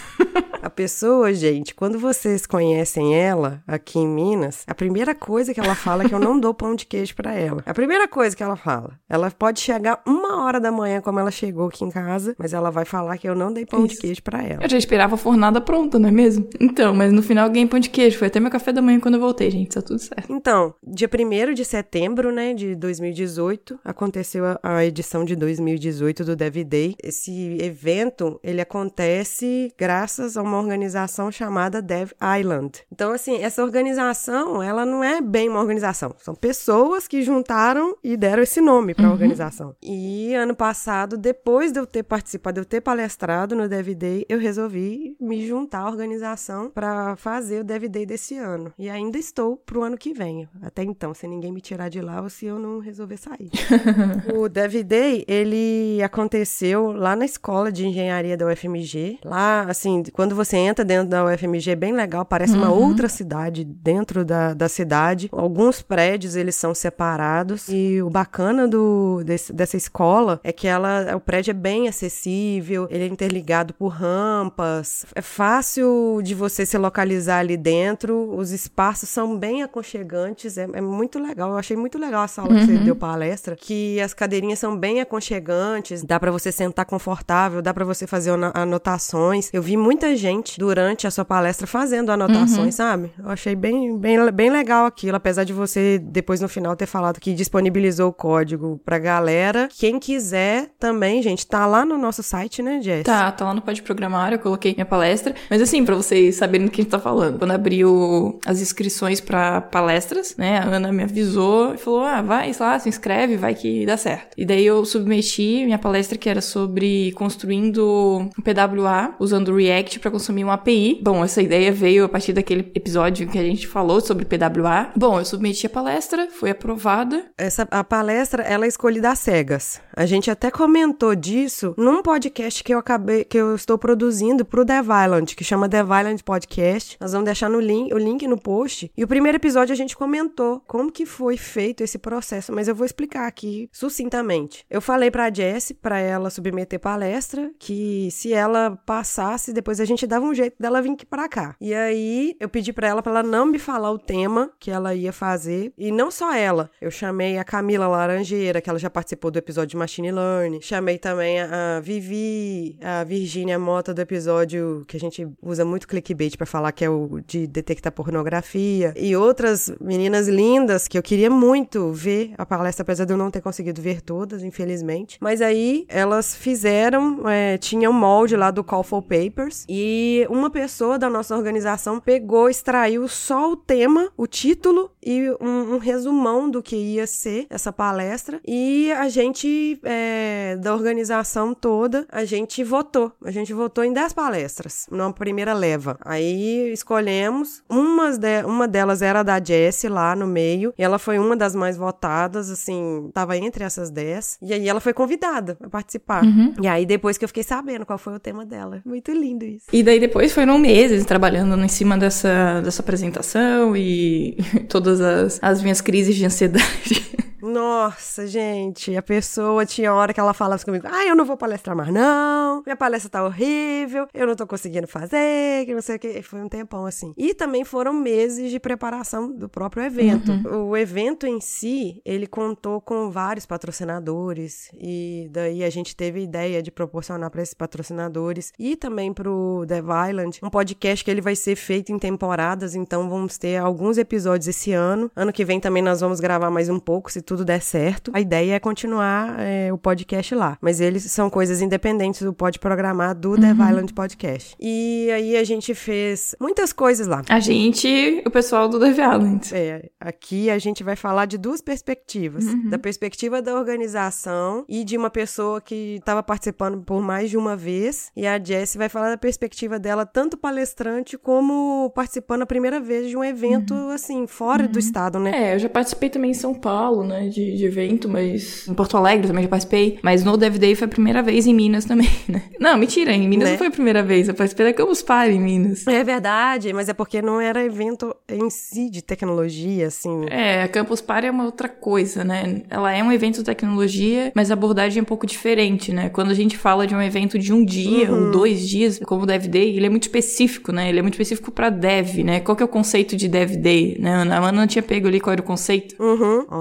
A 0.61 0.69
pessoa, 0.69 1.33
gente, 1.33 1.73
quando 1.73 1.99
vocês 1.99 2.45
conhecem 2.45 3.15
ela 3.15 3.63
aqui 3.67 3.99
em 3.99 4.07
Minas, 4.07 4.63
a 4.67 4.75
primeira 4.75 5.13
coisa 5.15 5.53
que 5.53 5.59
ela 5.59 5.75
fala 5.75 6.03
é 6.03 6.09
que 6.09 6.13
eu 6.15 6.19
não 6.19 6.39
dou 6.39 6.53
pão 6.53 6.75
de 6.75 6.85
queijo 6.85 7.15
pra 7.15 7.33
ela. 7.33 7.63
A 7.65 7.73
primeira 7.73 8.07
coisa 8.07 8.35
que 8.35 8.43
ela 8.43 8.55
fala. 8.55 8.99
Ela 9.07 9.31
pode 9.31 9.59
chegar 9.59 10.01
uma 10.05 10.43
hora 10.43 10.59
da 10.59 10.71
manhã, 10.71 10.99
como 10.99 11.19
ela 11.19 11.31
chegou 11.31 11.67
aqui 11.67 11.85
em 11.85 11.91
casa, 11.91 12.35
mas 12.37 12.53
ela 12.53 12.69
vai 12.69 12.85
falar 12.85 13.17
que 13.17 13.29
eu 13.29 13.35
não 13.35 13.53
dei 13.53 13.65
pão 13.65 13.85
de 13.85 13.93
Isso. 13.93 14.01
queijo 14.01 14.23
pra 14.23 14.43
ela. 14.43 14.63
Eu 14.63 14.69
já 14.69 14.77
esperava 14.77 15.15
a 15.15 15.17
fornada 15.17 15.61
pronta, 15.61 15.97
não 15.97 16.09
é 16.09 16.11
mesmo? 16.11 16.49
Então, 16.59 16.93
mas 16.93 17.13
no 17.13 17.21
final 17.21 17.47
eu 17.47 17.53
ganhei 17.53 17.67
pão 17.67 17.79
de 17.79 17.89
queijo. 17.89 18.17
Foi 18.17 18.27
até 18.27 18.39
meu 18.39 18.51
café 18.51 18.73
da 18.73 18.81
manhã 18.81 18.99
quando 18.99 19.15
eu 19.15 19.21
voltei, 19.21 19.49
gente. 19.49 19.69
Tá 19.69 19.81
tudo 19.81 19.99
certo. 19.99 20.31
Então, 20.31 20.73
dia 20.83 21.09
1 21.09 21.53
de 21.53 21.63
setembro, 21.63 22.31
né, 22.31 22.53
de 22.53 22.75
2018, 22.75 23.79
aconteceu 23.85 24.43
a, 24.45 24.59
a 24.61 24.85
edição 24.85 25.23
de 25.23 25.35
2018 25.35 26.25
do 26.25 26.35
Dev 26.35 26.57
Day. 26.63 26.95
Esse 27.01 27.57
evento, 27.61 28.39
ele 28.43 28.59
acontece 28.59 29.71
graças 29.77 30.26
graças 30.27 30.35
a 30.35 30.41
uma 30.41 30.57
organização 30.57 31.31
chamada 31.31 31.81
Dev 31.81 32.11
Island. 32.39 32.83
Então, 32.91 33.13
assim, 33.13 33.37
essa 33.37 33.63
organização, 33.63 34.61
ela 34.61 34.85
não 34.85 35.03
é 35.03 35.21
bem 35.21 35.47
uma 35.47 35.59
organização. 35.59 36.13
São 36.17 36.35
pessoas 36.35 37.07
que 37.07 37.21
juntaram 37.21 37.95
e 38.03 38.17
deram 38.17 38.43
esse 38.43 38.59
nome 38.59 38.93
para 38.93 39.07
a 39.07 39.11
organização. 39.11 39.75
E 39.81 40.33
ano 40.33 40.55
passado, 40.55 41.17
depois 41.17 41.71
de 41.71 41.79
eu 41.79 41.85
ter 41.85 42.03
participado, 42.03 42.55
de 42.55 42.61
eu 42.61 42.65
ter 42.65 42.81
palestrado 42.81 43.55
no 43.55 43.69
Dev 43.69 43.89
Day, 43.89 44.25
eu 44.27 44.39
resolvi 44.39 45.15
me 45.19 45.47
juntar 45.47 45.79
à 45.79 45.87
organização 45.87 46.69
para 46.69 47.15
fazer 47.15 47.61
o 47.61 47.63
Dev 47.63 47.85
Day 47.85 48.05
desse 48.05 48.37
ano. 48.37 48.73
E 48.77 48.89
ainda 48.89 49.17
estou 49.17 49.55
pro 49.57 49.83
ano 49.83 49.97
que 49.97 50.13
vem. 50.13 50.47
Até 50.61 50.83
então, 50.83 51.13
se 51.13 51.27
ninguém 51.27 51.51
me 51.51 51.61
tirar 51.61 51.89
de 51.89 52.01
lá 52.01 52.21
ou 52.21 52.29
se 52.29 52.45
eu 52.45 52.59
não 52.59 52.79
resolver 52.79 53.17
sair. 53.17 53.49
o 54.35 54.49
Dev 54.49 54.83
Day, 54.83 55.23
ele 55.27 56.01
aconteceu 56.03 56.91
lá 56.91 57.15
na 57.15 57.25
escola 57.25 57.71
de 57.71 57.85
engenharia 57.85 58.35
da 58.35 58.45
UFMG. 58.45 59.19
Lá, 59.23 59.61
assim, 59.61 60.03
quando 60.11 60.35
você 60.35 60.57
entra 60.57 60.83
dentro 60.85 61.09
da 61.09 61.25
UFMG, 61.25 61.71
é 61.71 61.75
bem 61.75 61.93
legal, 61.93 62.25
parece 62.25 62.53
uma 62.55 62.71
outra 62.71 63.07
cidade 63.09 63.63
dentro 63.63 64.23
da, 64.25 64.53
da 64.53 64.67
cidade. 64.69 65.29
Alguns 65.31 65.81
prédios, 65.81 66.35
eles 66.35 66.55
são 66.55 66.73
separados. 66.73 67.67
E 67.69 68.01
o 68.01 68.09
bacana 68.09 68.67
do, 68.67 69.21
desse- 69.25 69.53
dessa 69.53 69.77
escola 69.77 70.39
é 70.43 70.51
que 70.51 70.67
ela, 70.67 71.15
o 71.15 71.19
prédio 71.19 71.51
é 71.51 71.53
bem 71.53 71.87
acessível, 71.87 72.87
ele 72.89 73.03
é 73.03 73.07
interligado 73.07 73.73
por 73.73 73.87
rampas. 73.89 75.05
É 75.15 75.21
fácil 75.21 76.19
de 76.23 76.33
você 76.35 76.65
se 76.65 76.77
localizar 76.77 77.39
ali 77.39 77.57
dentro. 77.57 78.33
Os 78.35 78.51
espaços 78.51 79.09
são 79.09 79.37
bem 79.37 79.63
aconchegantes. 79.63 80.57
É, 80.57 80.67
é 80.73 80.81
muito 80.81 81.19
legal. 81.19 81.51
Eu 81.51 81.57
achei 81.57 81.75
muito 81.77 81.97
legal 81.97 82.23
essa 82.25 82.41
aula 82.41 82.55
que 82.55 82.65
você 82.65 82.77
deu 82.77 82.95
palestra, 82.95 83.55
que 83.55 83.99
as 84.01 84.13
cadeirinhas 84.13 84.59
são 84.59 84.75
bem 84.77 85.01
aconchegantes, 85.01 86.03
dá 86.03 86.19
pra 86.19 86.31
você 86.31 86.51
sentar 86.51 86.85
confortável, 86.85 87.61
dá 87.61 87.73
pra 87.73 87.85
você 87.85 88.05
fazer 88.07 88.31
ano- 88.31 88.51
anotações. 88.53 89.49
Eu 89.53 89.61
vi 89.61 89.75
muita 89.97 90.15
gente 90.15 90.59
durante 90.59 91.07
a 91.07 91.11
sua 91.11 91.25
palestra 91.25 91.65
fazendo 91.65 92.11
anotações, 92.11 92.75
sabe? 92.75 93.11
Eu 93.17 93.29
achei 93.31 93.55
bem, 93.55 93.97
bem, 93.97 94.31
bem 94.31 94.51
legal 94.51 94.85
aquilo, 94.85 95.17
apesar 95.17 95.43
de 95.43 95.51
você 95.51 95.97
depois 95.97 96.39
no 96.39 96.47
final 96.47 96.75
ter 96.75 96.85
falado 96.85 97.19
que 97.19 97.33
disponibilizou 97.33 98.09
o 98.09 98.13
código 98.13 98.79
pra 98.85 98.99
galera. 98.99 99.67
Quem 99.75 99.99
quiser 99.99 100.69
também, 100.79 101.23
gente, 101.23 101.47
tá 101.47 101.65
lá 101.65 101.83
no 101.83 101.97
nosso 101.97 102.21
site, 102.21 102.61
né, 102.61 102.79
Jess? 102.79 103.05
Tá, 103.05 103.31
tá 103.31 103.45
lá 103.45 103.55
no 103.55 103.61
Pode 103.61 103.81
Programar, 103.81 104.31
eu 104.31 104.37
coloquei 104.37 104.75
minha 104.75 104.85
palestra. 104.85 105.33
Mas 105.49 105.63
assim, 105.63 105.83
pra 105.83 105.95
vocês 105.95 106.35
saberem 106.35 106.67
do 106.67 106.71
que 106.71 106.81
a 106.81 106.83
gente 106.83 106.91
tá 106.91 106.99
falando. 106.99 107.39
Quando 107.39 107.51
abriu 107.51 108.39
as 108.45 108.61
inscrições 108.61 109.19
pra 109.19 109.61
palestras, 109.61 110.35
né, 110.37 110.59
a 110.59 110.65
Ana 110.65 110.91
me 110.91 111.01
avisou 111.01 111.73
e 111.73 111.77
falou, 111.77 112.01
ah, 112.03 112.21
vai 112.21 112.51
lá, 112.59 112.77
se 112.77 112.87
inscreve, 112.87 113.35
vai 113.35 113.55
que 113.55 113.83
dá 113.83 113.97
certo. 113.97 114.35
E 114.37 114.45
daí 114.45 114.63
eu 114.63 114.85
submeti 114.85 115.65
minha 115.65 115.79
palestra 115.79 116.19
que 116.19 116.29
era 116.29 116.41
sobre 116.41 117.11
construindo 117.13 118.29
um 118.37 118.41
PWA, 118.43 119.15
usando 119.19 119.47
o 119.47 119.59
React 119.87 119.99
pra 119.99 120.11
consumir 120.11 120.43
uma 120.43 120.53
API. 120.53 120.99
Bom, 121.01 121.23
essa 121.23 121.41
ideia 121.41 121.71
veio 121.71 122.03
a 122.03 122.09
partir 122.09 122.33
daquele 122.33 122.71
episódio 122.75 123.27
que 123.27 123.39
a 123.39 123.43
gente 123.43 123.67
falou 123.67 124.01
sobre 124.01 124.25
PWA. 124.25 124.91
Bom, 124.95 125.17
eu 125.19 125.25
submeti 125.25 125.65
a 125.65 125.69
palestra, 125.69 126.27
foi 126.29 126.49
aprovada. 126.51 127.25
Essa 127.37 127.67
a 127.71 127.83
palestra 127.83 128.43
ela 128.43 128.65
é 128.65 128.67
escolhida 128.67 129.09
às 129.09 129.19
cegas. 129.19 129.79
A 129.95 130.05
gente 130.05 130.29
até 130.29 130.51
comentou 130.51 131.15
disso 131.15 131.73
num 131.77 132.01
podcast 132.01 132.63
que 132.63 132.73
eu 132.73 132.79
acabei 132.79 133.23
que 133.23 133.37
eu 133.37 133.55
estou 133.55 133.77
produzindo 133.77 134.43
pro 134.43 134.65
Dev 134.65 134.87
Island, 135.05 135.35
que 135.35 135.43
chama 135.43 135.67
Dev 135.67 135.85
Island 135.85 136.23
Podcast. 136.23 136.97
Nós 136.99 137.13
vamos 137.13 137.25
deixar 137.25 137.49
no 137.49 137.59
link, 137.59 137.93
o 137.93 137.97
link 137.97 138.27
no 138.27 138.37
post. 138.37 138.91
E 138.95 139.03
o 139.03 139.07
primeiro 139.07 139.37
episódio 139.37 139.73
a 139.73 139.77
gente 139.77 139.95
comentou 139.95 140.61
como 140.67 140.91
que 140.91 141.05
foi 141.05 141.37
feito 141.37 141.81
esse 141.83 141.97
processo, 141.97 142.51
mas 142.51 142.67
eu 142.67 142.75
vou 142.75 142.85
explicar 142.85 143.27
aqui 143.27 143.69
sucintamente. 143.71 144.65
Eu 144.69 144.81
falei 144.81 145.09
pra 145.09 145.33
Jess 145.33 145.71
para 145.81 145.99
ela 145.99 146.29
submeter 146.29 146.79
palestra, 146.79 147.51
que 147.57 148.09
se 148.11 148.33
ela 148.33 148.77
passasse, 148.85 149.53
depois 149.53 149.76
a 149.79 149.85
gente 149.85 150.05
dava 150.05 150.25
um 150.25 150.33
jeito 150.33 150.55
dela 150.59 150.81
vir 150.81 150.91
aqui 150.91 151.05
para 151.05 151.27
cá. 151.27 151.55
E 151.59 151.73
aí 151.73 152.35
eu 152.39 152.49
pedi 152.49 152.71
para 152.73 152.87
ela 152.87 153.01
para 153.01 153.11
ela 153.11 153.23
não 153.23 153.45
me 153.45 153.59
falar 153.59 153.91
o 153.91 153.99
tema 153.99 154.51
que 154.59 154.71
ela 154.71 154.93
ia 154.93 155.11
fazer, 155.11 155.73
e 155.77 155.91
não 155.91 156.09
só 156.11 156.33
ela. 156.33 156.69
Eu 156.81 156.91
chamei 156.91 157.37
a 157.37 157.43
Camila 157.43 157.87
Laranjeira, 157.87 158.61
que 158.61 158.69
ela 158.69 158.79
já 158.79 158.89
participou 158.89 159.31
do 159.31 159.37
episódio 159.37 159.69
de 159.69 159.77
Machine 159.77 160.11
Learning. 160.11 160.61
Chamei 160.61 160.97
também 160.97 161.39
a, 161.39 161.77
a 161.77 161.79
Vivi, 161.79 162.77
a 162.81 163.03
Virgínia 163.03 163.59
Mota 163.59 163.93
do 163.93 164.01
episódio 164.01 164.85
que 164.87 164.97
a 164.97 164.99
gente 164.99 165.27
usa 165.41 165.65
muito 165.65 165.87
clickbait 165.87 166.35
para 166.37 166.45
falar 166.45 166.71
que 166.71 166.83
é 166.83 166.89
o 166.89 167.19
de 167.25 167.47
detectar 167.47 167.91
pornografia 167.91 168.93
e 168.95 169.15
outras 169.15 169.71
meninas 169.79 170.27
lindas 170.27 170.87
que 170.87 170.97
eu 170.97 171.03
queria 171.03 171.29
muito 171.29 171.91
ver 171.91 172.33
a 172.37 172.45
palestra, 172.45 172.83
apesar 172.83 173.05
de 173.05 173.13
eu 173.13 173.17
não 173.17 173.31
ter 173.31 173.41
conseguido 173.41 173.81
ver 173.81 174.01
todas, 174.01 174.43
infelizmente. 174.43 175.17
Mas 175.21 175.41
aí 175.41 175.85
elas 175.87 176.35
fizeram, 176.35 177.27
é, 177.27 177.57
tinha 177.57 177.89
um 177.89 177.93
molde 177.93 178.35
lá 178.35 178.51
do 178.51 178.63
Call 178.63 178.83
for 178.83 179.01
Papers 179.01 179.65
e 179.67 180.25
uma 180.29 180.49
pessoa 180.49 180.97
da 180.97 181.09
nossa 181.09 181.35
organização 181.35 181.99
pegou, 181.99 182.49
extraiu 182.49 183.07
só 183.07 183.51
o 183.51 183.55
tema, 183.55 184.11
o 184.15 184.27
título 184.27 184.91
e 185.03 185.29
um, 185.41 185.75
um 185.75 185.77
resumão 185.77 186.49
do 186.49 186.61
que 186.61 186.75
ia 186.75 187.07
ser 187.07 187.47
essa 187.49 187.71
palestra. 187.71 188.39
E 188.45 188.91
a 188.93 189.09
gente 189.09 189.79
é, 189.83 190.57
da 190.61 190.73
organização 190.73 191.53
toda 191.53 192.05
a 192.11 192.25
gente 192.25 192.63
votou, 192.63 193.11
a 193.23 193.31
gente 193.31 193.53
votou 193.53 193.83
em 193.83 193.93
10 193.93 194.13
palestras 194.13 194.87
numa 194.91 195.11
primeira 195.11 195.53
leva. 195.53 195.97
Aí 196.01 196.71
escolhemos. 196.71 197.63
Umas 197.69 198.17
de, 198.17 198.43
uma 198.43 198.67
delas 198.67 199.01
era 199.01 199.23
da 199.23 199.43
Jessie 199.43 199.89
lá 199.89 200.15
no 200.15 200.27
meio. 200.27 200.73
E 200.77 200.83
ela 200.83 200.99
foi 200.99 201.19
uma 201.19 201.35
das 201.35 201.55
mais 201.55 201.77
votadas, 201.77 202.49
assim, 202.49 203.09
tava 203.13 203.37
entre 203.37 203.63
essas 203.63 203.89
10 203.89 204.39
e 204.41 204.53
aí 204.53 204.67
ela 204.67 204.79
foi 204.79 204.93
convidada 204.93 205.57
a 205.61 205.69
participar. 205.69 206.23
E 206.61 206.67
aí 206.67 206.85
depois 206.85 207.17
que 207.17 207.25
eu 207.25 207.29
fiquei 207.29 207.43
sabendo 207.43 207.85
qual 207.85 207.97
foi 207.97 208.13
o 208.13 208.19
tema 208.19 208.45
dela, 208.45 208.81
muito 208.85 209.11
lindo 209.11 209.45
isso. 209.45 209.56
E 209.71 209.83
daí 209.83 209.99
depois 209.99 210.31
foram 210.31 210.57
meses 210.57 211.05
trabalhando 211.05 211.57
em 211.63 211.67
cima 211.67 211.97
dessa, 211.97 212.61
dessa 212.61 212.81
apresentação 212.81 213.75
e 213.75 214.37
todas 214.69 215.01
as, 215.01 215.39
as 215.41 215.61
minhas 215.61 215.81
crises 215.81 216.15
de 216.15 216.25
ansiedade. 216.25 217.16
Nossa, 217.41 218.25
gente, 218.25 218.95
a 218.95 219.01
pessoa 219.01 219.65
tinha 219.65 219.93
hora 219.93 220.13
que 220.13 220.19
ela 220.19 220.33
falava 220.33 220.63
comigo: 220.63 220.87
ah, 220.89 221.05
eu 221.05 221.15
não 221.15 221.25
vou 221.25 221.37
palestrar 221.37 221.75
mais, 221.75 221.93
não, 221.93 222.63
minha 222.65 222.75
palestra 222.75 223.09
tá 223.09 223.23
horrível, 223.23 224.07
eu 224.13 224.25
não 224.25 224.35
tô 224.35 224.47
conseguindo 224.47 224.87
fazer, 224.87 225.65
que 225.65 225.73
não 225.73 225.81
sei 225.81 225.97
o 225.97 225.99
que. 225.99 226.21
Foi 226.21 226.41
um 226.41 226.49
tempão 226.49 226.85
assim. 226.85 227.13
E 227.15 227.33
também 227.33 227.63
foram 227.63 227.93
meses 227.93 228.49
de 228.49 228.59
preparação 228.59 229.31
do 229.31 229.47
próprio 229.47 229.83
evento. 229.83 230.31
O 230.49 230.75
evento 230.75 231.27
em 231.27 231.39
si, 231.39 232.01
ele 232.03 232.25
contou 232.25 232.81
com 232.81 233.09
vários 233.09 233.45
patrocinadores, 233.45 234.69
e 234.73 235.29
daí 235.31 235.63
a 235.63 235.69
gente 235.69 235.95
teve 235.95 236.19
a 236.19 236.23
ideia 236.23 236.63
de 236.63 236.71
proporcionar 236.71 237.29
para 237.29 237.41
esses 237.41 237.53
patrocinadores 237.53 238.51
e 238.57 238.75
também 238.75 239.13
pro 239.13 239.63
Dev 239.67 239.87
Island 240.09 240.39
um 240.43 240.49
podcast 240.49 241.03
que 241.03 241.11
ele 241.11 241.21
vai 241.21 241.35
ser 241.35 241.55
feito 241.55 241.91
em 241.91 241.99
temporadas, 241.99 242.75
então 242.75 243.09
vamos 243.09 243.37
ter 243.37 243.57
alguns 243.57 243.97
episódios 243.97 244.47
esse 244.47 244.71
ano. 244.73 245.11
Ano 245.15 245.31
que 245.31 245.45
vem 245.45 245.59
também 245.59 245.83
nós 245.83 246.01
vamos 246.01 246.19
gravar 246.19 246.49
mais 246.49 246.69
um 246.69 246.79
pouco, 246.79 247.11
se 247.11 247.21
tudo 247.27 247.43
der 247.43 247.61
certo. 247.61 248.09
A 248.13 248.21
ideia 248.21 248.53
é 248.53 248.59
continuar 248.59 249.35
é, 249.39 249.71
o 249.71 249.77
podcast 249.77 250.33
lá, 250.33 250.57
mas 250.61 250.79
eles 250.79 251.03
são 251.11 251.29
coisas 251.29 251.61
independentes 251.61 252.21
do 252.21 252.33
Pode 252.33 252.57
Programar 252.57 253.13
do 253.13 253.35
Dev 253.35 253.59
Island 253.59 253.93
Podcast. 253.93 254.55
E 254.59 255.09
aí 255.13 255.35
a 255.35 255.43
gente 255.43 255.75
fez 255.75 256.33
muitas 256.39 256.71
coisas 256.71 257.05
lá. 257.05 257.21
A 257.29 257.39
gente, 257.41 258.23
o 258.25 258.31
pessoal 258.31 258.69
do 258.69 258.79
Dev 258.79 258.97
Island. 258.97 259.53
É, 259.53 259.89
aqui 259.99 260.49
a 260.49 260.57
gente 260.57 260.83
vai 260.83 260.95
falar 260.95 261.25
de 261.25 261.37
duas 261.37 261.61
perspectivas. 261.61 262.45
Da 262.69 262.79
perspectiva 262.79 263.41
da 263.41 263.55
organização 263.55 264.63
e 264.69 264.83
de 264.83 264.97
uma 264.97 265.09
pessoa 265.09 265.59
que 265.59 265.95
estava 265.95 266.23
participando 266.23 266.81
por 266.81 267.01
mais 267.01 267.29
de 267.29 267.37
uma 267.37 267.55
vez. 267.55 268.09
E 268.15 268.25
a 268.25 268.41
Jessie 268.41 268.77
vai 268.77 268.87
falar 268.87 269.09
da 269.09 269.17
perspectiva 269.17 269.77
dela, 269.77 270.05
tanto 270.05 270.37
palestrante 270.37 271.17
como 271.17 271.91
participando 271.93 272.43
a 272.43 272.45
primeira 272.45 272.79
vez 272.79 273.09
de 273.09 273.17
um 273.17 273.23
evento, 273.23 273.73
assim, 273.93 274.25
fora 274.27 274.67
do 274.67 274.79
estado, 274.79 275.19
né? 275.19 275.51
É, 275.51 275.55
eu 275.55 275.59
já 275.59 275.69
participei 275.69 276.09
também 276.09 276.31
em 276.31 276.35
São 276.35 276.53
Paulo, 276.53 277.03
né, 277.03 277.16
de, 277.25 277.57
de 277.57 277.65
evento, 277.65 278.07
mas... 278.09 278.67
Em 278.67 278.73
Porto 278.73 278.97
Alegre 278.97 279.27
também 279.27 279.43
já 279.43 279.49
participei, 279.49 279.99
mas 280.01 280.23
no 280.23 280.37
Dev 280.37 280.57
Day 280.57 280.75
foi 280.75 280.85
a 280.85 280.89
primeira 280.89 281.21
vez 281.21 281.47
em 281.47 281.53
Minas 281.53 281.85
também, 281.85 282.09
né? 282.27 282.43
Não, 282.59 282.77
mentira, 282.77 283.11
em 283.11 283.27
Minas 283.27 283.45
Né? 283.45 283.51
não 283.51 283.57
foi 283.57 283.67
a 283.67 283.71
primeira 283.71 284.03
vez, 284.03 284.27
eu 284.27 284.33
participei 284.33 284.67
da 284.67 284.73
Campus 284.73 285.01
Party 285.01 285.33
em 285.33 285.39
Minas. 285.41 285.87
É 285.87 286.03
verdade, 286.03 286.71
mas 286.73 286.89
é 286.89 286.93
porque 286.93 287.21
não 287.21 287.39
era 287.39 287.63
evento 287.63 288.15
em 288.27 288.49
si 288.49 288.89
de 288.89 289.01
tecnologia, 289.01 289.87
assim. 289.87 290.25
É, 290.29 290.63
a 290.63 290.67
Campus 290.67 291.01
Party 291.01 291.27
é 291.27 291.31
uma 291.31 291.45
outra 291.45 291.69
coisa, 291.69 292.23
né? 292.23 292.61
Ela 292.69 292.93
é 292.93 293.03
um 293.03 293.11
evento 293.11 293.37
de 293.37 293.43
tecnologia, 293.43 294.31
mas 294.35 294.51
a 294.51 294.53
abordagem 294.53 294.99
é 294.99 295.01
um 295.01 295.05
pouco 295.05 295.25
diferente, 295.25 295.91
né? 295.93 296.09
Quando 296.09 296.31
a 296.31 296.33
gente 296.33 296.57
fala 296.57 296.85
de 296.85 296.95
um 296.95 297.01
evento 297.01 297.37
de 297.39 297.53
um 297.53 297.63
dia 297.63 298.11
ou 298.11 298.31
dois 298.31 298.67
dias, 298.67 298.99
como 299.05 299.23
o 299.23 299.25
Dev 299.25 299.45
Day, 299.47 299.75
ele 299.75 299.85
é 299.85 299.89
muito 299.89 300.03
específico, 300.03 300.71
né? 300.71 300.89
Ele 300.89 300.99
é 300.99 301.01
muito 301.01 301.13
específico 301.13 301.51
pra 301.51 301.69
Dev, 301.69 302.23
né? 302.23 302.39
Qual 302.39 302.55
que 302.55 302.63
é 302.63 302.65
o 302.65 302.69
conceito 302.69 303.15
de 303.15 303.27
Dev 303.27 303.55
Day, 303.55 303.97
né? 303.99 304.13
A 304.15 304.47
Ana 304.47 304.67
tinha 304.67 304.83
pego 304.83 305.07
ali 305.07 305.19
qual 305.19 305.33
era 305.33 305.41
o 305.41 305.45
conceito. 305.45 305.95
Uhum. 306.01 306.45
A 306.49 306.57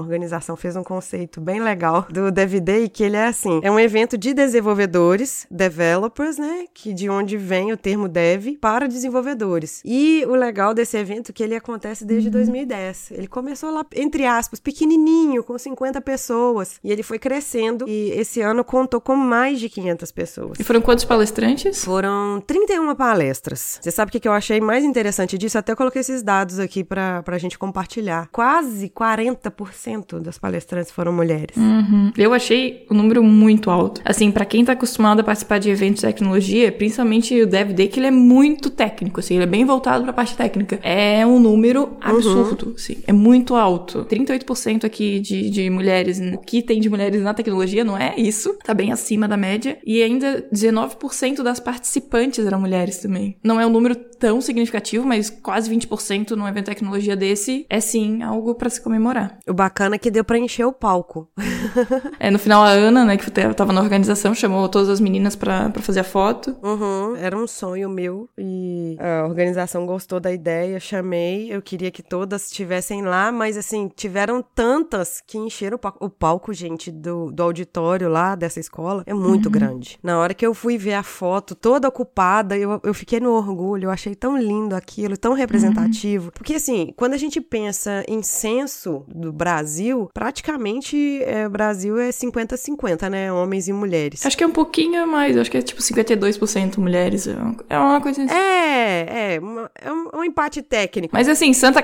organização 0.47 0.55
fez 0.55 0.75
um 0.75 0.83
conceito 0.83 1.41
bem 1.41 1.59
legal 1.59 2.05
do 2.09 2.31
Dev 2.31 2.59
Day, 2.59 2.87
que 2.87 3.03
ele 3.03 3.17
é 3.17 3.25
assim, 3.25 3.59
é 3.63 3.69
um 3.69 3.79
evento 3.79 4.17
de 4.17 4.33
desenvolvedores, 4.33 5.45
developers, 5.51 6.37
né, 6.37 6.65
que 6.73 6.93
de 6.93 7.09
onde 7.09 7.35
vem 7.35 7.73
o 7.73 7.77
termo 7.77 8.07
dev 8.07 8.57
para 8.61 8.87
desenvolvedores. 8.87 9.81
E 9.83 10.23
o 10.27 10.35
legal 10.35 10.73
desse 10.73 10.97
evento 10.97 11.31
é 11.31 11.33
que 11.33 11.43
ele 11.43 11.55
acontece 11.55 12.05
desde 12.05 12.29
2010. 12.29 13.11
Ele 13.11 13.27
começou 13.27 13.71
lá, 13.71 13.85
entre 13.95 14.25
aspas, 14.25 14.59
pequenininho, 14.59 15.43
com 15.43 15.57
50 15.57 15.99
pessoas, 16.01 16.79
e 16.83 16.91
ele 16.91 17.03
foi 17.03 17.19
crescendo 17.19 17.87
e 17.87 18.11
esse 18.11 18.41
ano 18.41 18.63
contou 18.63 19.01
com 19.01 19.15
mais 19.15 19.59
de 19.59 19.69
500 19.69 20.11
pessoas. 20.11 20.59
E 20.59 20.63
foram 20.63 20.81
quantos 20.81 21.05
palestrantes? 21.05 21.83
Foram 21.83 22.41
31 22.45 22.95
palestras. 22.95 23.79
Você 23.81 23.91
sabe 23.91 24.09
o 24.09 24.19
que 24.19 24.27
eu 24.27 24.31
achei 24.31 24.61
mais 24.61 24.83
interessante 24.83 25.37
disso? 25.37 25.57
Até 25.57 25.75
coloquei 25.75 26.01
esses 26.01 26.23
dados 26.23 26.59
aqui 26.59 26.83
pra, 26.83 27.23
pra 27.23 27.37
gente 27.37 27.57
compartilhar. 27.57 28.29
Quase 28.31 28.89
40% 28.89 30.19
das 30.19 30.36
palestrantes 30.37 30.91
foram 30.91 31.11
mulheres. 31.11 31.55
Uhum. 31.55 32.11
Eu 32.17 32.33
achei 32.33 32.85
o 32.89 32.93
número 32.93 33.23
muito 33.23 33.69
alto. 33.69 34.01
Assim, 34.03 34.31
pra 34.31 34.45
quem 34.45 34.63
tá 34.63 34.73
acostumado 34.73 35.19
a 35.19 35.23
participar 35.23 35.59
de 35.59 35.69
eventos 35.69 36.01
de 36.01 36.07
tecnologia, 36.07 36.71
principalmente 36.71 37.41
o 37.41 37.47
Dev 37.47 37.71
Day, 37.73 37.87
que 37.87 37.99
ele 37.99 38.07
é 38.07 38.11
muito 38.11 38.69
técnico, 38.69 39.19
assim, 39.19 39.35
ele 39.35 39.43
é 39.43 39.47
bem 39.47 39.65
voltado 39.65 40.03
pra 40.03 40.13
parte 40.13 40.35
técnica. 40.35 40.79
É 40.83 41.25
um 41.25 41.39
número 41.39 41.97
absurdo, 42.01 42.73
assim, 42.75 42.97
é 43.05 43.13
muito 43.13 43.55
alto. 43.55 44.05
38% 44.05 44.85
aqui 44.85 45.19
de, 45.19 45.49
de 45.49 45.69
mulheres, 45.69 46.19
o 46.19 46.37
que 46.39 46.61
tem 46.61 46.79
de 46.79 46.89
mulheres 46.89 47.21
na 47.21 47.33
tecnologia 47.33 47.83
não 47.83 47.97
é 47.97 48.13
isso, 48.17 48.57
tá 48.63 48.73
bem 48.73 48.91
acima 48.91 49.27
da 49.27 49.37
média. 49.37 49.77
E 49.85 50.01
ainda 50.01 50.47
19% 50.53 51.43
das 51.43 51.59
participantes 51.59 52.45
eram 52.45 52.59
mulheres 52.59 52.97
também. 52.99 53.35
Não 53.43 53.59
é 53.59 53.65
um 53.65 53.69
número 53.69 53.95
tão 54.19 54.41
significativo, 54.41 55.05
mas 55.05 55.29
quase 55.29 55.69
20% 55.73 56.31
num 56.31 56.47
evento 56.47 56.65
de 56.65 56.71
tecnologia 56.71 57.15
desse 57.15 57.65
é 57.69 57.79
sim 57.79 58.21
algo 58.23 58.55
pra 58.55 58.69
se 58.69 58.81
comemorar. 58.81 59.37
O 59.47 59.53
bacana 59.53 59.95
é 59.95 59.99
que 59.99 60.11
deu 60.11 60.23
pra 60.23 60.37
encher 60.37 60.65
o 60.65 60.73
palco. 60.73 61.29
É, 62.19 62.31
no 62.31 62.39
final 62.39 62.63
a 62.63 62.69
Ana, 62.69 63.05
né, 63.05 63.17
que 63.17 63.29
tava 63.29 63.71
na 63.71 63.81
organização, 63.81 64.33
chamou 64.33 64.67
todas 64.67 64.89
as 64.89 64.99
meninas 64.99 65.35
pra, 65.35 65.69
pra 65.69 65.81
fazer 65.81 65.99
a 65.99 66.03
foto. 66.03 66.55
Uhum, 66.63 67.15
era 67.15 67.37
um 67.37 67.45
sonho 67.45 67.89
meu 67.89 68.27
e 68.37 68.97
a 68.99 69.25
organização 69.25 69.85
gostou 69.85 70.19
da 70.19 70.31
ideia, 70.31 70.79
chamei, 70.79 71.53
eu 71.53 71.61
queria 71.61 71.91
que 71.91 72.01
todas 72.01 72.45
estivessem 72.45 73.03
lá, 73.03 73.31
mas 73.31 73.55
assim, 73.55 73.89
tiveram 73.95 74.41
tantas 74.41 75.21
que 75.25 75.37
encheram 75.37 75.75
o 75.75 75.79
palco. 75.79 76.05
O 76.05 76.09
palco, 76.09 76.53
gente, 76.53 76.91
do, 76.91 77.31
do 77.31 77.43
auditório 77.43 78.09
lá 78.09 78.35
dessa 78.35 78.59
escola 78.59 79.03
é 79.05 79.13
muito 79.13 79.49
grande. 79.49 79.99
Na 80.01 80.19
hora 80.19 80.33
que 80.33 80.45
eu 80.45 80.53
fui 80.53 80.77
ver 80.77 80.93
a 80.93 81.03
foto 81.03 81.55
toda 81.55 81.87
ocupada, 81.87 82.57
eu, 82.57 82.79
eu 82.83 82.93
fiquei 82.93 83.19
no 83.19 83.31
orgulho, 83.31 83.85
eu 83.85 83.91
achei 83.91 84.06
tão 84.15 84.37
lindo 84.37 84.75
aquilo, 84.75 85.17
tão 85.17 85.33
representativo. 85.33 86.31
Porque 86.31 86.55
assim, 86.55 86.93
quando 86.95 87.13
a 87.13 87.17
gente 87.17 87.39
pensa 87.41 88.03
em 88.07 88.21
censo 88.23 89.03
do 89.07 89.31
Brasil, 89.31 90.09
praticamente 90.13 91.21
é, 91.23 91.47
o 91.47 91.49
Brasil 91.49 91.97
é 91.97 92.09
50-50, 92.09 93.09
né? 93.09 93.31
Homens 93.31 93.67
e 93.67 93.73
mulheres. 93.73 94.25
Acho 94.25 94.37
que 94.37 94.43
é 94.43 94.47
um 94.47 94.51
pouquinho 94.51 95.05
mais, 95.07 95.37
acho 95.37 95.49
que 95.51 95.57
é 95.57 95.61
tipo 95.61 95.81
52% 95.81 96.77
mulheres. 96.79 97.27
é 97.27 97.33
uma- 97.35 97.97
É 97.97 97.99
coisa 98.01 98.23
assim. 98.23 98.33
É, 98.33 99.33
é, 99.35 99.39
uma- 99.39 99.71
é 99.75 99.91
um, 99.91 100.09
um 100.19 100.23
empate 100.23 100.61
técnico. 100.61 101.13
Mas 101.13 101.27
assim, 101.27 101.53
Santa, 101.53 101.83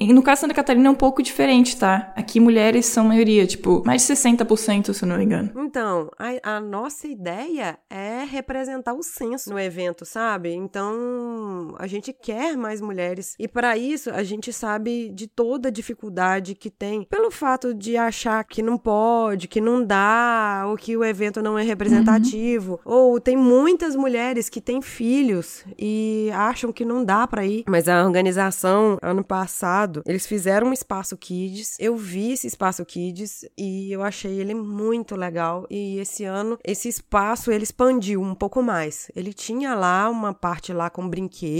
no 0.00 0.22
caso 0.22 0.42
Santa 0.42 0.54
Catarina 0.54 0.88
é 0.88 0.90
um 0.90 0.94
pouco 0.94 1.22
diferente, 1.22 1.76
tá? 1.76 2.12
Aqui 2.16 2.38
mulheres 2.40 2.86
são 2.86 3.04
maioria, 3.06 3.46
tipo, 3.46 3.82
mais 3.86 4.02
de 4.02 4.08
60%, 4.14 4.92
se 4.92 5.02
eu 5.04 5.08
não 5.08 5.16
me 5.18 5.24
engano. 5.24 5.50
Então, 5.56 6.10
a, 6.18 6.56
a 6.56 6.60
nossa 6.60 7.06
ideia 7.06 7.78
é 7.90 8.24
representar 8.24 8.92
o 8.94 9.02
censo 9.02 9.50
no 9.50 9.58
evento, 9.58 10.04
sabe? 10.04 10.52
Então, 10.52 11.63
a 11.78 11.86
gente 11.86 12.12
quer 12.12 12.56
mais 12.56 12.80
mulheres. 12.80 13.34
E 13.38 13.48
para 13.48 13.76
isso, 13.76 14.10
a 14.10 14.22
gente 14.22 14.52
sabe 14.52 15.10
de 15.10 15.26
toda 15.26 15.68
a 15.68 15.72
dificuldade 15.72 16.54
que 16.54 16.70
tem 16.70 17.04
pelo 17.04 17.30
fato 17.30 17.74
de 17.74 17.96
achar 17.96 18.44
que 18.44 18.62
não 18.62 18.76
pode, 18.76 19.48
que 19.48 19.60
não 19.60 19.84
dá, 19.84 20.64
ou 20.66 20.76
que 20.76 20.96
o 20.96 21.04
evento 21.04 21.42
não 21.42 21.58
é 21.58 21.62
representativo. 21.62 22.80
Ou 22.84 23.20
tem 23.20 23.36
muitas 23.36 23.96
mulheres 23.96 24.48
que 24.48 24.60
têm 24.60 24.80
filhos 24.82 25.64
e 25.78 26.30
acham 26.32 26.72
que 26.72 26.84
não 26.84 27.04
dá 27.04 27.26
para 27.26 27.44
ir. 27.46 27.64
Mas 27.68 27.88
a 27.88 28.04
organização, 28.04 28.98
ano 29.02 29.24
passado, 29.24 30.02
eles 30.06 30.26
fizeram 30.26 30.68
um 30.68 30.72
espaço 30.72 31.16
Kids. 31.16 31.76
Eu 31.78 31.96
vi 31.96 32.32
esse 32.32 32.46
espaço 32.46 32.84
Kids 32.84 33.44
e 33.56 33.92
eu 33.92 34.02
achei 34.02 34.40
ele 34.40 34.54
muito 34.54 35.16
legal. 35.16 35.66
E 35.70 35.98
esse 35.98 36.24
ano, 36.24 36.58
esse 36.64 36.88
espaço 36.88 37.50
ele 37.50 37.64
expandiu 37.64 38.20
um 38.20 38.34
pouco 38.34 38.62
mais. 38.62 39.10
Ele 39.14 39.32
tinha 39.32 39.74
lá 39.74 40.08
uma 40.08 40.32
parte 40.32 40.72
lá 40.72 40.90
com 40.90 41.08
brinquedos, 41.08 41.53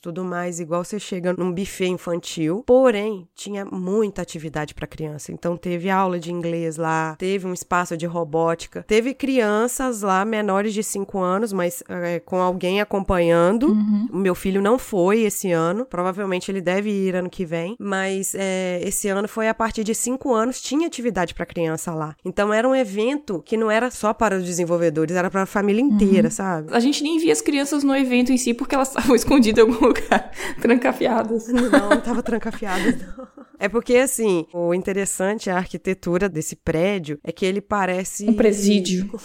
tudo 0.00 0.24
mais, 0.24 0.60
igual 0.60 0.84
você 0.84 0.98
chega 0.98 1.32
num 1.32 1.52
buffet 1.52 1.88
infantil. 1.88 2.62
Porém, 2.66 3.28
tinha 3.34 3.64
muita 3.64 4.22
atividade 4.22 4.74
para 4.74 4.86
criança. 4.86 5.32
Então 5.32 5.56
teve 5.56 5.90
aula 5.90 6.18
de 6.18 6.32
inglês 6.32 6.76
lá, 6.76 7.16
teve 7.18 7.46
um 7.46 7.52
espaço 7.52 7.96
de 7.96 8.06
robótica, 8.06 8.84
teve 8.86 9.14
crianças 9.14 10.02
lá 10.02 10.24
menores 10.24 10.72
de 10.72 10.82
5 10.82 11.18
anos, 11.18 11.52
mas 11.52 11.82
é, 11.88 12.20
com 12.20 12.40
alguém 12.40 12.80
acompanhando. 12.80 13.72
O 14.12 14.16
meu 14.16 14.34
filho 14.34 14.60
não 14.60 14.78
foi 14.78 15.22
esse 15.22 15.50
ano, 15.50 15.84
provavelmente 15.84 16.50
ele 16.50 16.60
deve 16.60 16.90
ir 16.90 17.14
ano 17.14 17.30
que 17.30 17.44
vem, 17.44 17.76
mas 17.78 18.34
é, 18.34 18.80
esse 18.82 19.08
ano 19.08 19.28
foi 19.28 19.48
a 19.48 19.54
partir 19.54 19.84
de 19.84 19.94
5 19.94 20.32
anos, 20.32 20.60
tinha 20.60 20.86
atividade 20.86 21.34
para 21.34 21.46
criança 21.46 21.94
lá. 21.94 22.14
Então 22.24 22.52
era 22.52 22.68
um 22.68 22.74
evento 22.74 23.42
que 23.44 23.56
não 23.56 23.70
era 23.70 23.90
só 23.90 24.12
para 24.12 24.36
os 24.36 24.44
desenvolvedores, 24.44 25.16
era 25.16 25.30
para 25.30 25.42
a 25.42 25.46
família 25.46 25.80
inteira, 25.80 26.30
sabe? 26.30 26.72
A 26.72 26.80
gente 26.80 27.02
nem 27.02 27.18
via 27.18 27.32
as 27.32 27.40
crianças 27.40 27.84
no 27.84 27.94
evento 27.94 28.32
em 28.32 28.36
si 28.36 28.54
porque 28.54 28.74
elas 28.74 28.88
estavam 28.90 29.14
escondidas 29.20 29.64
em 29.64 29.68
algum 29.70 29.86
lugar, 29.86 30.30
trancafiadas. 30.60 31.48
Não, 31.48 31.70
não 31.70 32.00
tava 32.00 32.22
trancafiada, 32.22 32.98
não. 33.16 33.49
É 33.60 33.68
porque, 33.68 33.96
assim, 33.96 34.46
o 34.54 34.72
interessante, 34.72 35.50
a 35.50 35.56
arquitetura 35.56 36.30
desse 36.30 36.56
prédio, 36.56 37.20
é 37.22 37.30
que 37.30 37.44
ele 37.44 37.60
parece... 37.60 38.28
Um 38.28 38.34
presídio. 38.34 39.10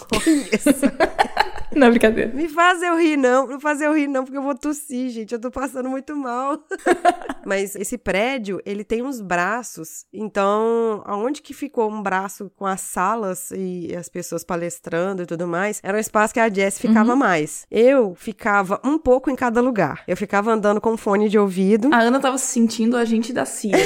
Não, 1.76 1.90
brincadeira. 1.90 2.32
Me 2.32 2.48
faz 2.48 2.82
eu 2.82 2.96
rir, 2.96 3.16
não. 3.18 3.46
Não 3.46 3.60
faz 3.60 3.80
eu 3.82 3.92
rir, 3.92 4.08
não, 4.08 4.24
porque 4.24 4.38
eu 4.38 4.42
vou 4.42 4.54
tossir, 4.54 5.10
gente. 5.10 5.32
Eu 5.32 5.40
tô 5.40 5.50
passando 5.50 5.88
muito 5.90 6.16
mal. 6.16 6.58
Mas 7.44 7.76
esse 7.76 7.98
prédio, 7.98 8.60
ele 8.64 8.82
tem 8.82 9.02
uns 9.02 9.20
braços. 9.20 10.06
Então, 10.12 11.02
aonde 11.04 11.42
que 11.42 11.52
ficou 11.52 11.90
um 11.90 12.02
braço 12.02 12.50
com 12.56 12.64
as 12.64 12.80
salas 12.80 13.50
e 13.52 13.94
as 13.94 14.08
pessoas 14.08 14.42
palestrando 14.42 15.22
e 15.22 15.26
tudo 15.26 15.46
mais, 15.46 15.80
era 15.82 15.96
um 15.96 16.00
espaço 16.00 16.32
que 16.32 16.40
a 16.40 16.48
Jess 16.48 16.78
ficava 16.78 17.14
mais. 17.14 17.66
Eu 17.70 18.14
ficava 18.14 18.80
um 18.82 18.98
pouco 18.98 19.30
em 19.30 19.36
cada 19.36 19.60
lugar. 19.60 20.02
Eu 20.08 20.16
ficava 20.16 20.52
andando 20.52 20.80
com 20.80 20.96
fone 20.96 21.28
de 21.28 21.38
ouvido. 21.38 21.92
A 21.92 22.00
Ana 22.00 22.18
tava 22.18 22.38
se 22.38 22.46
sentindo 22.46 22.96
a 22.96 23.04
gente 23.04 23.32
da 23.32 23.44
CIA. 23.44 23.76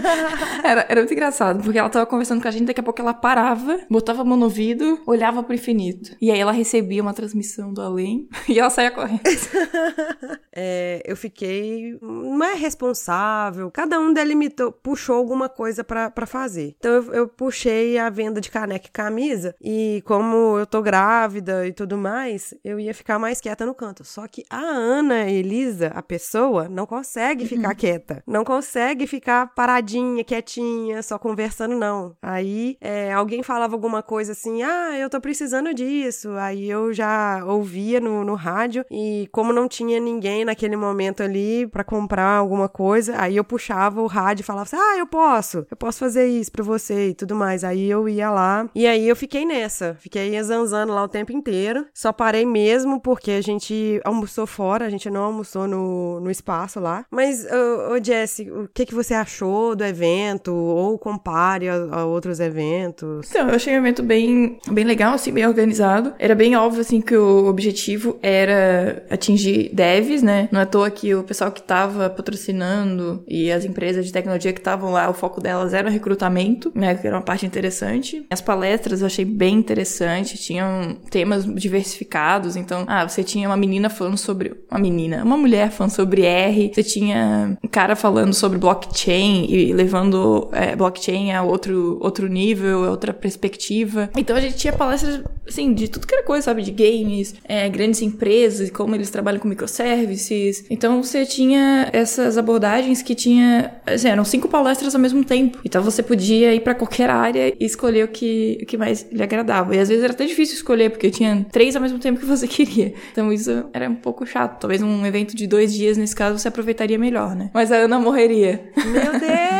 era, 0.62 0.86
era 0.88 1.00
muito 1.00 1.12
engraçado, 1.12 1.62
porque 1.62 1.78
ela 1.78 1.88
tava 1.88 2.06
conversando 2.06 2.40
com 2.40 2.48
a 2.48 2.50
gente, 2.50 2.64
daqui 2.64 2.80
a 2.80 2.82
pouco 2.82 3.00
ela 3.00 3.14
parava, 3.14 3.80
botava 3.90 4.22
a 4.22 4.24
mão 4.24 4.36
no 4.36 4.44
ouvido, 4.44 5.00
olhava 5.06 5.42
pro 5.42 5.54
infinito. 5.54 6.16
E 6.20 6.30
aí 6.30 6.38
ela 6.38 6.52
recebia 6.52 7.02
uma 7.02 7.14
transmissão 7.14 7.72
do 7.72 7.80
além 7.80 8.28
e 8.48 8.58
ela 8.58 8.70
saía 8.70 8.90
correndo. 8.90 9.22
É, 10.56 11.02
eu 11.04 11.16
fiquei. 11.16 11.98
Não 12.00 12.44
é 12.44 12.54
responsável. 12.54 13.72
Cada 13.72 13.98
um 13.98 14.12
delimitou, 14.12 14.70
puxou 14.70 15.16
alguma 15.16 15.48
coisa 15.48 15.82
pra 15.82 16.08
pra 16.10 16.26
fazer. 16.26 16.76
Então 16.78 16.92
eu, 16.92 17.12
eu 17.12 17.28
puxei 17.28 17.98
a 17.98 18.08
venda 18.08 18.40
de 18.40 18.50
caneca 18.50 18.86
e 18.86 18.90
camisa. 18.90 19.54
E 19.60 20.00
como 20.06 20.56
eu 20.58 20.66
tô 20.66 20.80
grávida 20.80 21.66
e 21.66 21.72
tudo 21.72 21.98
mais, 21.98 22.54
eu 22.64 22.78
ia 22.78 22.94
ficar 22.94 23.18
mais 23.18 23.40
quieta 23.40 23.66
no 23.66 23.74
canto. 23.74 24.04
Só 24.04 24.26
que 24.28 24.44
a 24.48 24.60
Ana 24.60 25.28
Elisa, 25.28 25.88
a 25.88 26.02
pessoa, 26.02 26.68
não 26.68 26.86
consegue 26.86 27.46
ficar 27.46 27.74
quieta. 27.74 28.22
Não 28.26 28.44
consegue 28.44 29.06
ficar 29.06 29.54
paradinha, 29.54 29.83
quietinha, 30.24 31.02
só 31.02 31.18
conversando, 31.18 31.76
não. 31.76 32.16
Aí 32.22 32.76
é, 32.80 33.12
alguém 33.12 33.42
falava 33.42 33.74
alguma 33.74 34.02
coisa 34.02 34.32
assim: 34.32 34.62
ah, 34.62 34.98
eu 34.98 35.10
tô 35.10 35.20
precisando 35.20 35.72
disso. 35.74 36.30
Aí 36.32 36.68
eu 36.68 36.92
já 36.92 37.44
ouvia 37.44 38.00
no, 38.00 38.24
no 38.24 38.34
rádio. 38.34 38.84
E 38.90 39.28
como 39.32 39.52
não 39.52 39.68
tinha 39.68 40.00
ninguém 40.00 40.44
naquele 40.44 40.76
momento 40.76 41.22
ali 41.22 41.66
pra 41.66 41.84
comprar 41.84 42.36
alguma 42.36 42.68
coisa, 42.68 43.14
aí 43.18 43.36
eu 43.36 43.44
puxava 43.44 44.00
o 44.00 44.06
rádio 44.06 44.42
e 44.42 44.44
falava 44.44 44.64
assim: 44.64 44.76
ah, 44.76 44.98
eu 44.98 45.06
posso, 45.06 45.66
eu 45.70 45.76
posso 45.76 45.98
fazer 45.98 46.26
isso 46.26 46.50
pra 46.50 46.64
você 46.64 47.10
e 47.10 47.14
tudo 47.14 47.34
mais. 47.34 47.64
Aí 47.64 47.88
eu 47.90 48.08
ia 48.08 48.30
lá. 48.30 48.68
E 48.74 48.86
aí 48.86 49.08
eu 49.08 49.16
fiquei 49.16 49.44
nessa. 49.44 49.96
Fiquei 50.00 50.42
zanzando 50.42 50.92
lá 50.92 51.02
o 51.02 51.08
tempo 51.08 51.32
inteiro. 51.32 51.86
Só 51.94 52.12
parei 52.12 52.44
mesmo 52.44 53.00
porque 53.00 53.32
a 53.32 53.40
gente 53.40 54.00
almoçou 54.04 54.46
fora, 54.46 54.86
a 54.86 54.90
gente 54.90 55.10
não 55.10 55.22
almoçou 55.22 55.66
no, 55.66 56.20
no 56.20 56.30
espaço 56.30 56.80
lá. 56.80 57.04
Mas, 57.10 57.44
ô, 57.44 57.94
ô 57.94 58.02
Jesse, 58.02 58.50
o 58.50 58.68
que, 58.68 58.86
que 58.86 58.94
você 58.94 59.14
achou 59.14 59.73
do 59.74 59.84
evento? 59.84 60.54
Ou 60.54 60.98
compare 60.98 61.68
a, 61.68 61.74
a 61.74 62.04
outros 62.04 62.40
eventos? 62.40 63.28
Então, 63.30 63.48
eu 63.48 63.54
achei 63.54 63.74
o 63.74 63.78
evento 63.78 64.02
bem, 64.02 64.58
bem 64.70 64.84
legal, 64.84 65.14
assim, 65.14 65.32
bem 65.32 65.46
organizado. 65.46 66.12
Era 66.18 66.34
bem 66.34 66.56
óbvio, 66.56 66.80
assim, 66.80 67.00
que 67.00 67.16
o 67.16 67.46
objetivo 67.46 68.18
era 68.22 69.04
atingir 69.10 69.70
devs, 69.72 70.22
né? 70.22 70.48
Não 70.50 70.60
é 70.60 70.62
à 70.62 70.66
toa 70.66 70.90
que 70.90 71.14
o 71.14 71.22
pessoal 71.22 71.50
que 71.50 71.62
tava 71.62 72.10
patrocinando 72.10 73.22
e 73.26 73.50
as 73.50 73.64
empresas 73.64 74.04
de 74.06 74.12
tecnologia 74.12 74.52
que 74.52 74.60
estavam 74.60 74.92
lá, 74.92 75.08
o 75.08 75.14
foco 75.14 75.40
delas 75.40 75.74
era 75.74 75.88
recrutamento, 75.88 76.72
né? 76.74 76.94
Que 76.94 77.06
era 77.06 77.16
uma 77.16 77.22
parte 77.22 77.46
interessante. 77.46 78.26
As 78.30 78.40
palestras 78.40 79.00
eu 79.00 79.06
achei 79.06 79.24
bem 79.24 79.54
interessante, 79.54 80.38
tinham 80.38 80.96
temas 81.10 81.44
diversificados. 81.44 82.56
Então, 82.56 82.84
ah, 82.86 83.06
você 83.08 83.22
tinha 83.22 83.48
uma 83.48 83.56
menina 83.56 83.88
falando 83.88 84.18
sobre... 84.18 84.54
Uma 84.70 84.80
menina, 84.80 85.22
uma 85.24 85.36
mulher 85.36 85.70
falando 85.70 85.92
sobre 85.92 86.22
R. 86.22 86.70
Você 86.74 86.82
tinha 86.82 87.56
um 87.62 87.68
cara 87.68 87.94
falando 87.94 88.34
sobre 88.34 88.58
blockchain 88.58 89.46
e 89.48 89.63
levando 89.72 90.48
é, 90.52 90.74
blockchain 90.76 91.32
a 91.32 91.42
outro, 91.42 91.98
outro 92.00 92.26
nível, 92.26 92.84
a 92.84 92.90
outra 92.90 93.12
perspectiva. 93.12 94.10
Então 94.16 94.36
a 94.36 94.40
gente 94.40 94.56
tinha 94.56 94.72
palestras, 94.72 95.22
assim, 95.46 95.72
de 95.72 95.88
tudo 95.88 96.06
que 96.06 96.14
era 96.14 96.24
coisa, 96.24 96.44
sabe? 96.44 96.62
De 96.62 96.70
games, 96.70 97.34
é, 97.44 97.68
grandes 97.68 98.02
empresas, 98.02 98.70
como 98.70 98.94
eles 98.94 99.10
trabalham 99.10 99.40
com 99.40 99.48
microservices. 99.48 100.64
Então 100.70 101.02
você 101.02 101.24
tinha 101.24 101.88
essas 101.92 102.36
abordagens 102.36 103.02
que 103.02 103.14
tinha, 103.14 103.74
assim, 103.86 104.08
eram 104.08 104.24
cinco 104.24 104.48
palestras 104.48 104.94
ao 104.94 105.00
mesmo 105.00 105.24
tempo. 105.24 105.58
Então 105.64 105.82
você 105.82 106.02
podia 106.02 106.54
ir 106.54 106.60
para 106.60 106.74
qualquer 106.74 107.10
área 107.10 107.54
e 107.58 107.64
escolher 107.64 108.04
o 108.04 108.08
que, 108.08 108.58
o 108.62 108.66
que 108.66 108.76
mais 108.76 109.06
lhe 109.10 109.22
agradava. 109.22 109.74
E 109.74 109.78
às 109.78 109.88
vezes 109.88 110.04
era 110.04 110.12
até 110.12 110.26
difícil 110.26 110.56
escolher, 110.56 110.90
porque 110.90 111.10
tinha 111.10 111.46
três 111.50 111.76
ao 111.76 111.82
mesmo 111.82 111.98
tempo 111.98 112.20
que 112.20 112.26
você 112.26 112.46
queria. 112.48 112.94
Então 113.12 113.32
isso 113.32 113.64
era 113.72 113.88
um 113.88 113.94
pouco 113.94 114.26
chato. 114.26 114.60
Talvez 114.60 114.82
um 114.82 115.06
evento 115.06 115.36
de 115.36 115.46
dois 115.46 115.72
dias, 115.72 115.96
nesse 115.96 116.14
caso, 116.14 116.38
você 116.38 116.48
aproveitaria 116.48 116.98
melhor, 116.98 117.34
né? 117.34 117.50
Mas 117.52 117.70
a 117.70 117.76
Ana 117.76 117.98
morreria. 117.98 118.62
Meu 118.76 119.12
Deus! 119.18 119.53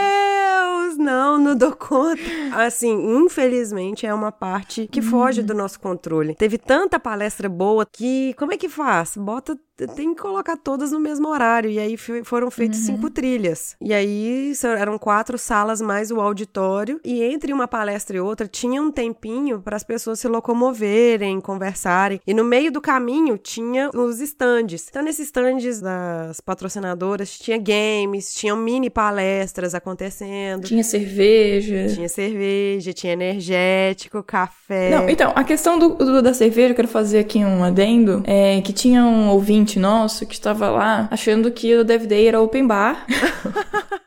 Não, 1.04 1.38
não 1.38 1.56
dou 1.56 1.76
conta. 1.76 2.22
Assim, 2.54 2.92
infelizmente 3.16 4.06
é 4.06 4.14
uma 4.14 4.32
parte 4.32 4.88
que 4.90 5.02
foge 5.02 5.42
do 5.42 5.52
nosso 5.52 5.78
controle. 5.78 6.34
Teve 6.34 6.56
tanta 6.56 6.98
palestra 6.98 7.48
boa 7.48 7.84
que 7.84 8.34
como 8.34 8.52
é 8.52 8.56
que 8.56 8.68
faz? 8.68 9.16
Bota 9.16 9.58
tem 9.97 10.14
que 10.14 10.23
colocar 10.23 10.57
todas 10.57 10.93
no 10.93 11.00
mesmo 11.00 11.28
horário. 11.28 11.71
E 11.71 11.78
aí 11.78 11.97
foram 12.25 12.50
feitas 12.50 12.78
cinco 12.78 13.11
trilhas. 13.11 13.76
E 13.81 13.93
aí 13.93 14.52
eram 14.78 14.99
quatro 14.99 15.37
salas 15.37 15.81
mais 15.81 16.11
o 16.11 16.21
auditório. 16.21 17.00
E 17.04 17.23
entre 17.23 17.52
uma 17.52 17.66
palestra 17.66 18.16
e 18.16 18.21
outra 18.21 18.47
tinha 18.47 18.81
um 18.81 18.90
tempinho 18.90 19.61
para 19.61 19.76
as 19.76 19.83
pessoas 19.85 20.21
se 20.21 20.28
locomoverem, 20.28 21.40
conversarem. 21.40 22.21
E 22.26 22.33
no 22.35 22.45
meio 22.45 22.71
do 22.71 22.81
caminho 22.81 23.37
tinha 23.38 23.90
os 23.95 24.21
estandes. 24.21 24.87
Então, 24.88 25.02
nesses 25.02 25.26
estandes 25.26 25.81
das 25.81 26.40
patrocinadoras 26.40 27.37
tinha 27.38 27.59
games, 27.59 28.33
tinham 28.35 28.57
mini 28.57 28.88
palestras 28.90 29.75
acontecendo. 29.75 30.64
Tinha 30.66 30.85
cerveja. 30.85 31.87
Tinha 31.95 32.09
cerveja, 32.09 32.93
tinha 32.93 33.12
energético, 33.12 34.23
café. 34.23 34.90
Não, 34.90 35.09
então, 35.09 35.33
a 35.35 35.45
questão 35.45 35.78
do, 35.78 35.90
do- 35.95 36.23
da 36.23 36.33
cerveja, 36.35 36.71
eu 36.71 36.75
quero 36.76 36.88
fazer 36.88 37.19
aqui 37.19 37.38
um 37.38 37.62
adendo, 37.64 38.23
é 38.26 38.61
que 38.61 38.73
tinha 38.73 39.04
um 39.04 39.28
ouvinte 39.31 39.63
nosso 39.78 40.26
que 40.26 40.35
estava 40.35 40.68
lá 40.71 41.09
achando 41.11 41.50
que 41.50 41.75
o 41.75 41.85
Dev 41.85 42.06
Day 42.06 42.28
era 42.28 42.40
open 42.40 42.66
bar. 42.66 43.06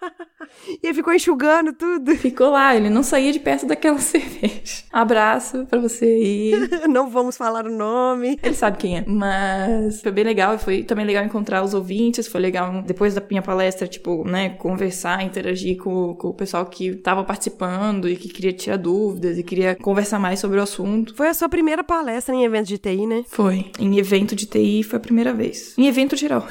E 0.68 0.80
ele 0.84 0.94
ficou 0.94 1.14
enxugando 1.14 1.74
tudo. 1.74 2.16
Ficou 2.18 2.50
lá, 2.50 2.76
ele 2.76 2.90
não 2.90 3.04
saía 3.04 3.32
de 3.32 3.40
perto 3.40 3.66
daquela 3.66 4.00
cerveja. 4.00 4.84
Abraço 4.92 5.66
pra 5.66 5.80
você 5.80 6.06
aí. 6.06 6.52
Não 6.90 7.10
vamos 7.10 7.38
falar 7.38 7.66
o 7.66 7.70
nome. 7.70 8.40
Ele 8.42 8.56
sabe 8.56 8.78
quem 8.78 8.98
é. 8.98 9.04
Mas 9.06 10.02
foi 10.02 10.12
bem 10.12 10.24
legal 10.24 10.56
e 10.56 10.58
foi 10.58 10.84
também 10.84 11.06
legal 11.06 11.24
encontrar 11.24 11.64
os 11.64 11.74
ouvintes. 11.74 12.28
Foi 12.28 12.42
legal, 12.42 12.82
depois 12.82 13.14
da 13.14 13.22
minha 13.30 13.42
palestra, 13.42 13.88
tipo, 13.88 14.28
né, 14.28 14.50
conversar, 14.50 15.24
interagir 15.24 15.78
com, 15.78 16.16
com 16.16 16.30
o 16.30 16.34
pessoal 16.34 16.66
que 16.66 16.96
tava 16.96 17.24
participando 17.24 18.10
e 18.10 18.16
que 18.16 18.30
queria 18.30 18.54
tirar 18.54 18.78
dúvidas 18.78 19.38
e 19.38 19.44
queria 19.44 19.76
conversar 19.76 20.20
mais 20.20 20.40
sobre 20.40 20.60
o 20.60 20.64
assunto. 20.64 21.16
Foi 21.16 21.28
a 21.28 21.34
sua 21.34 21.50
primeira 21.50 21.84
palestra 21.84 22.34
em 22.34 22.44
evento 22.44 22.68
de 22.68 22.78
TI, 22.78 23.06
né? 23.06 23.24
Foi. 23.28 23.72
Em 23.80 23.98
evento 23.98 24.36
de 24.36 24.46
TI 24.46 24.84
foi 24.84 24.98
a 24.98 25.02
primeira 25.02 25.34
vez. 25.34 25.78
Em 25.78 25.88
evento 25.88 26.16
geral. 26.16 26.46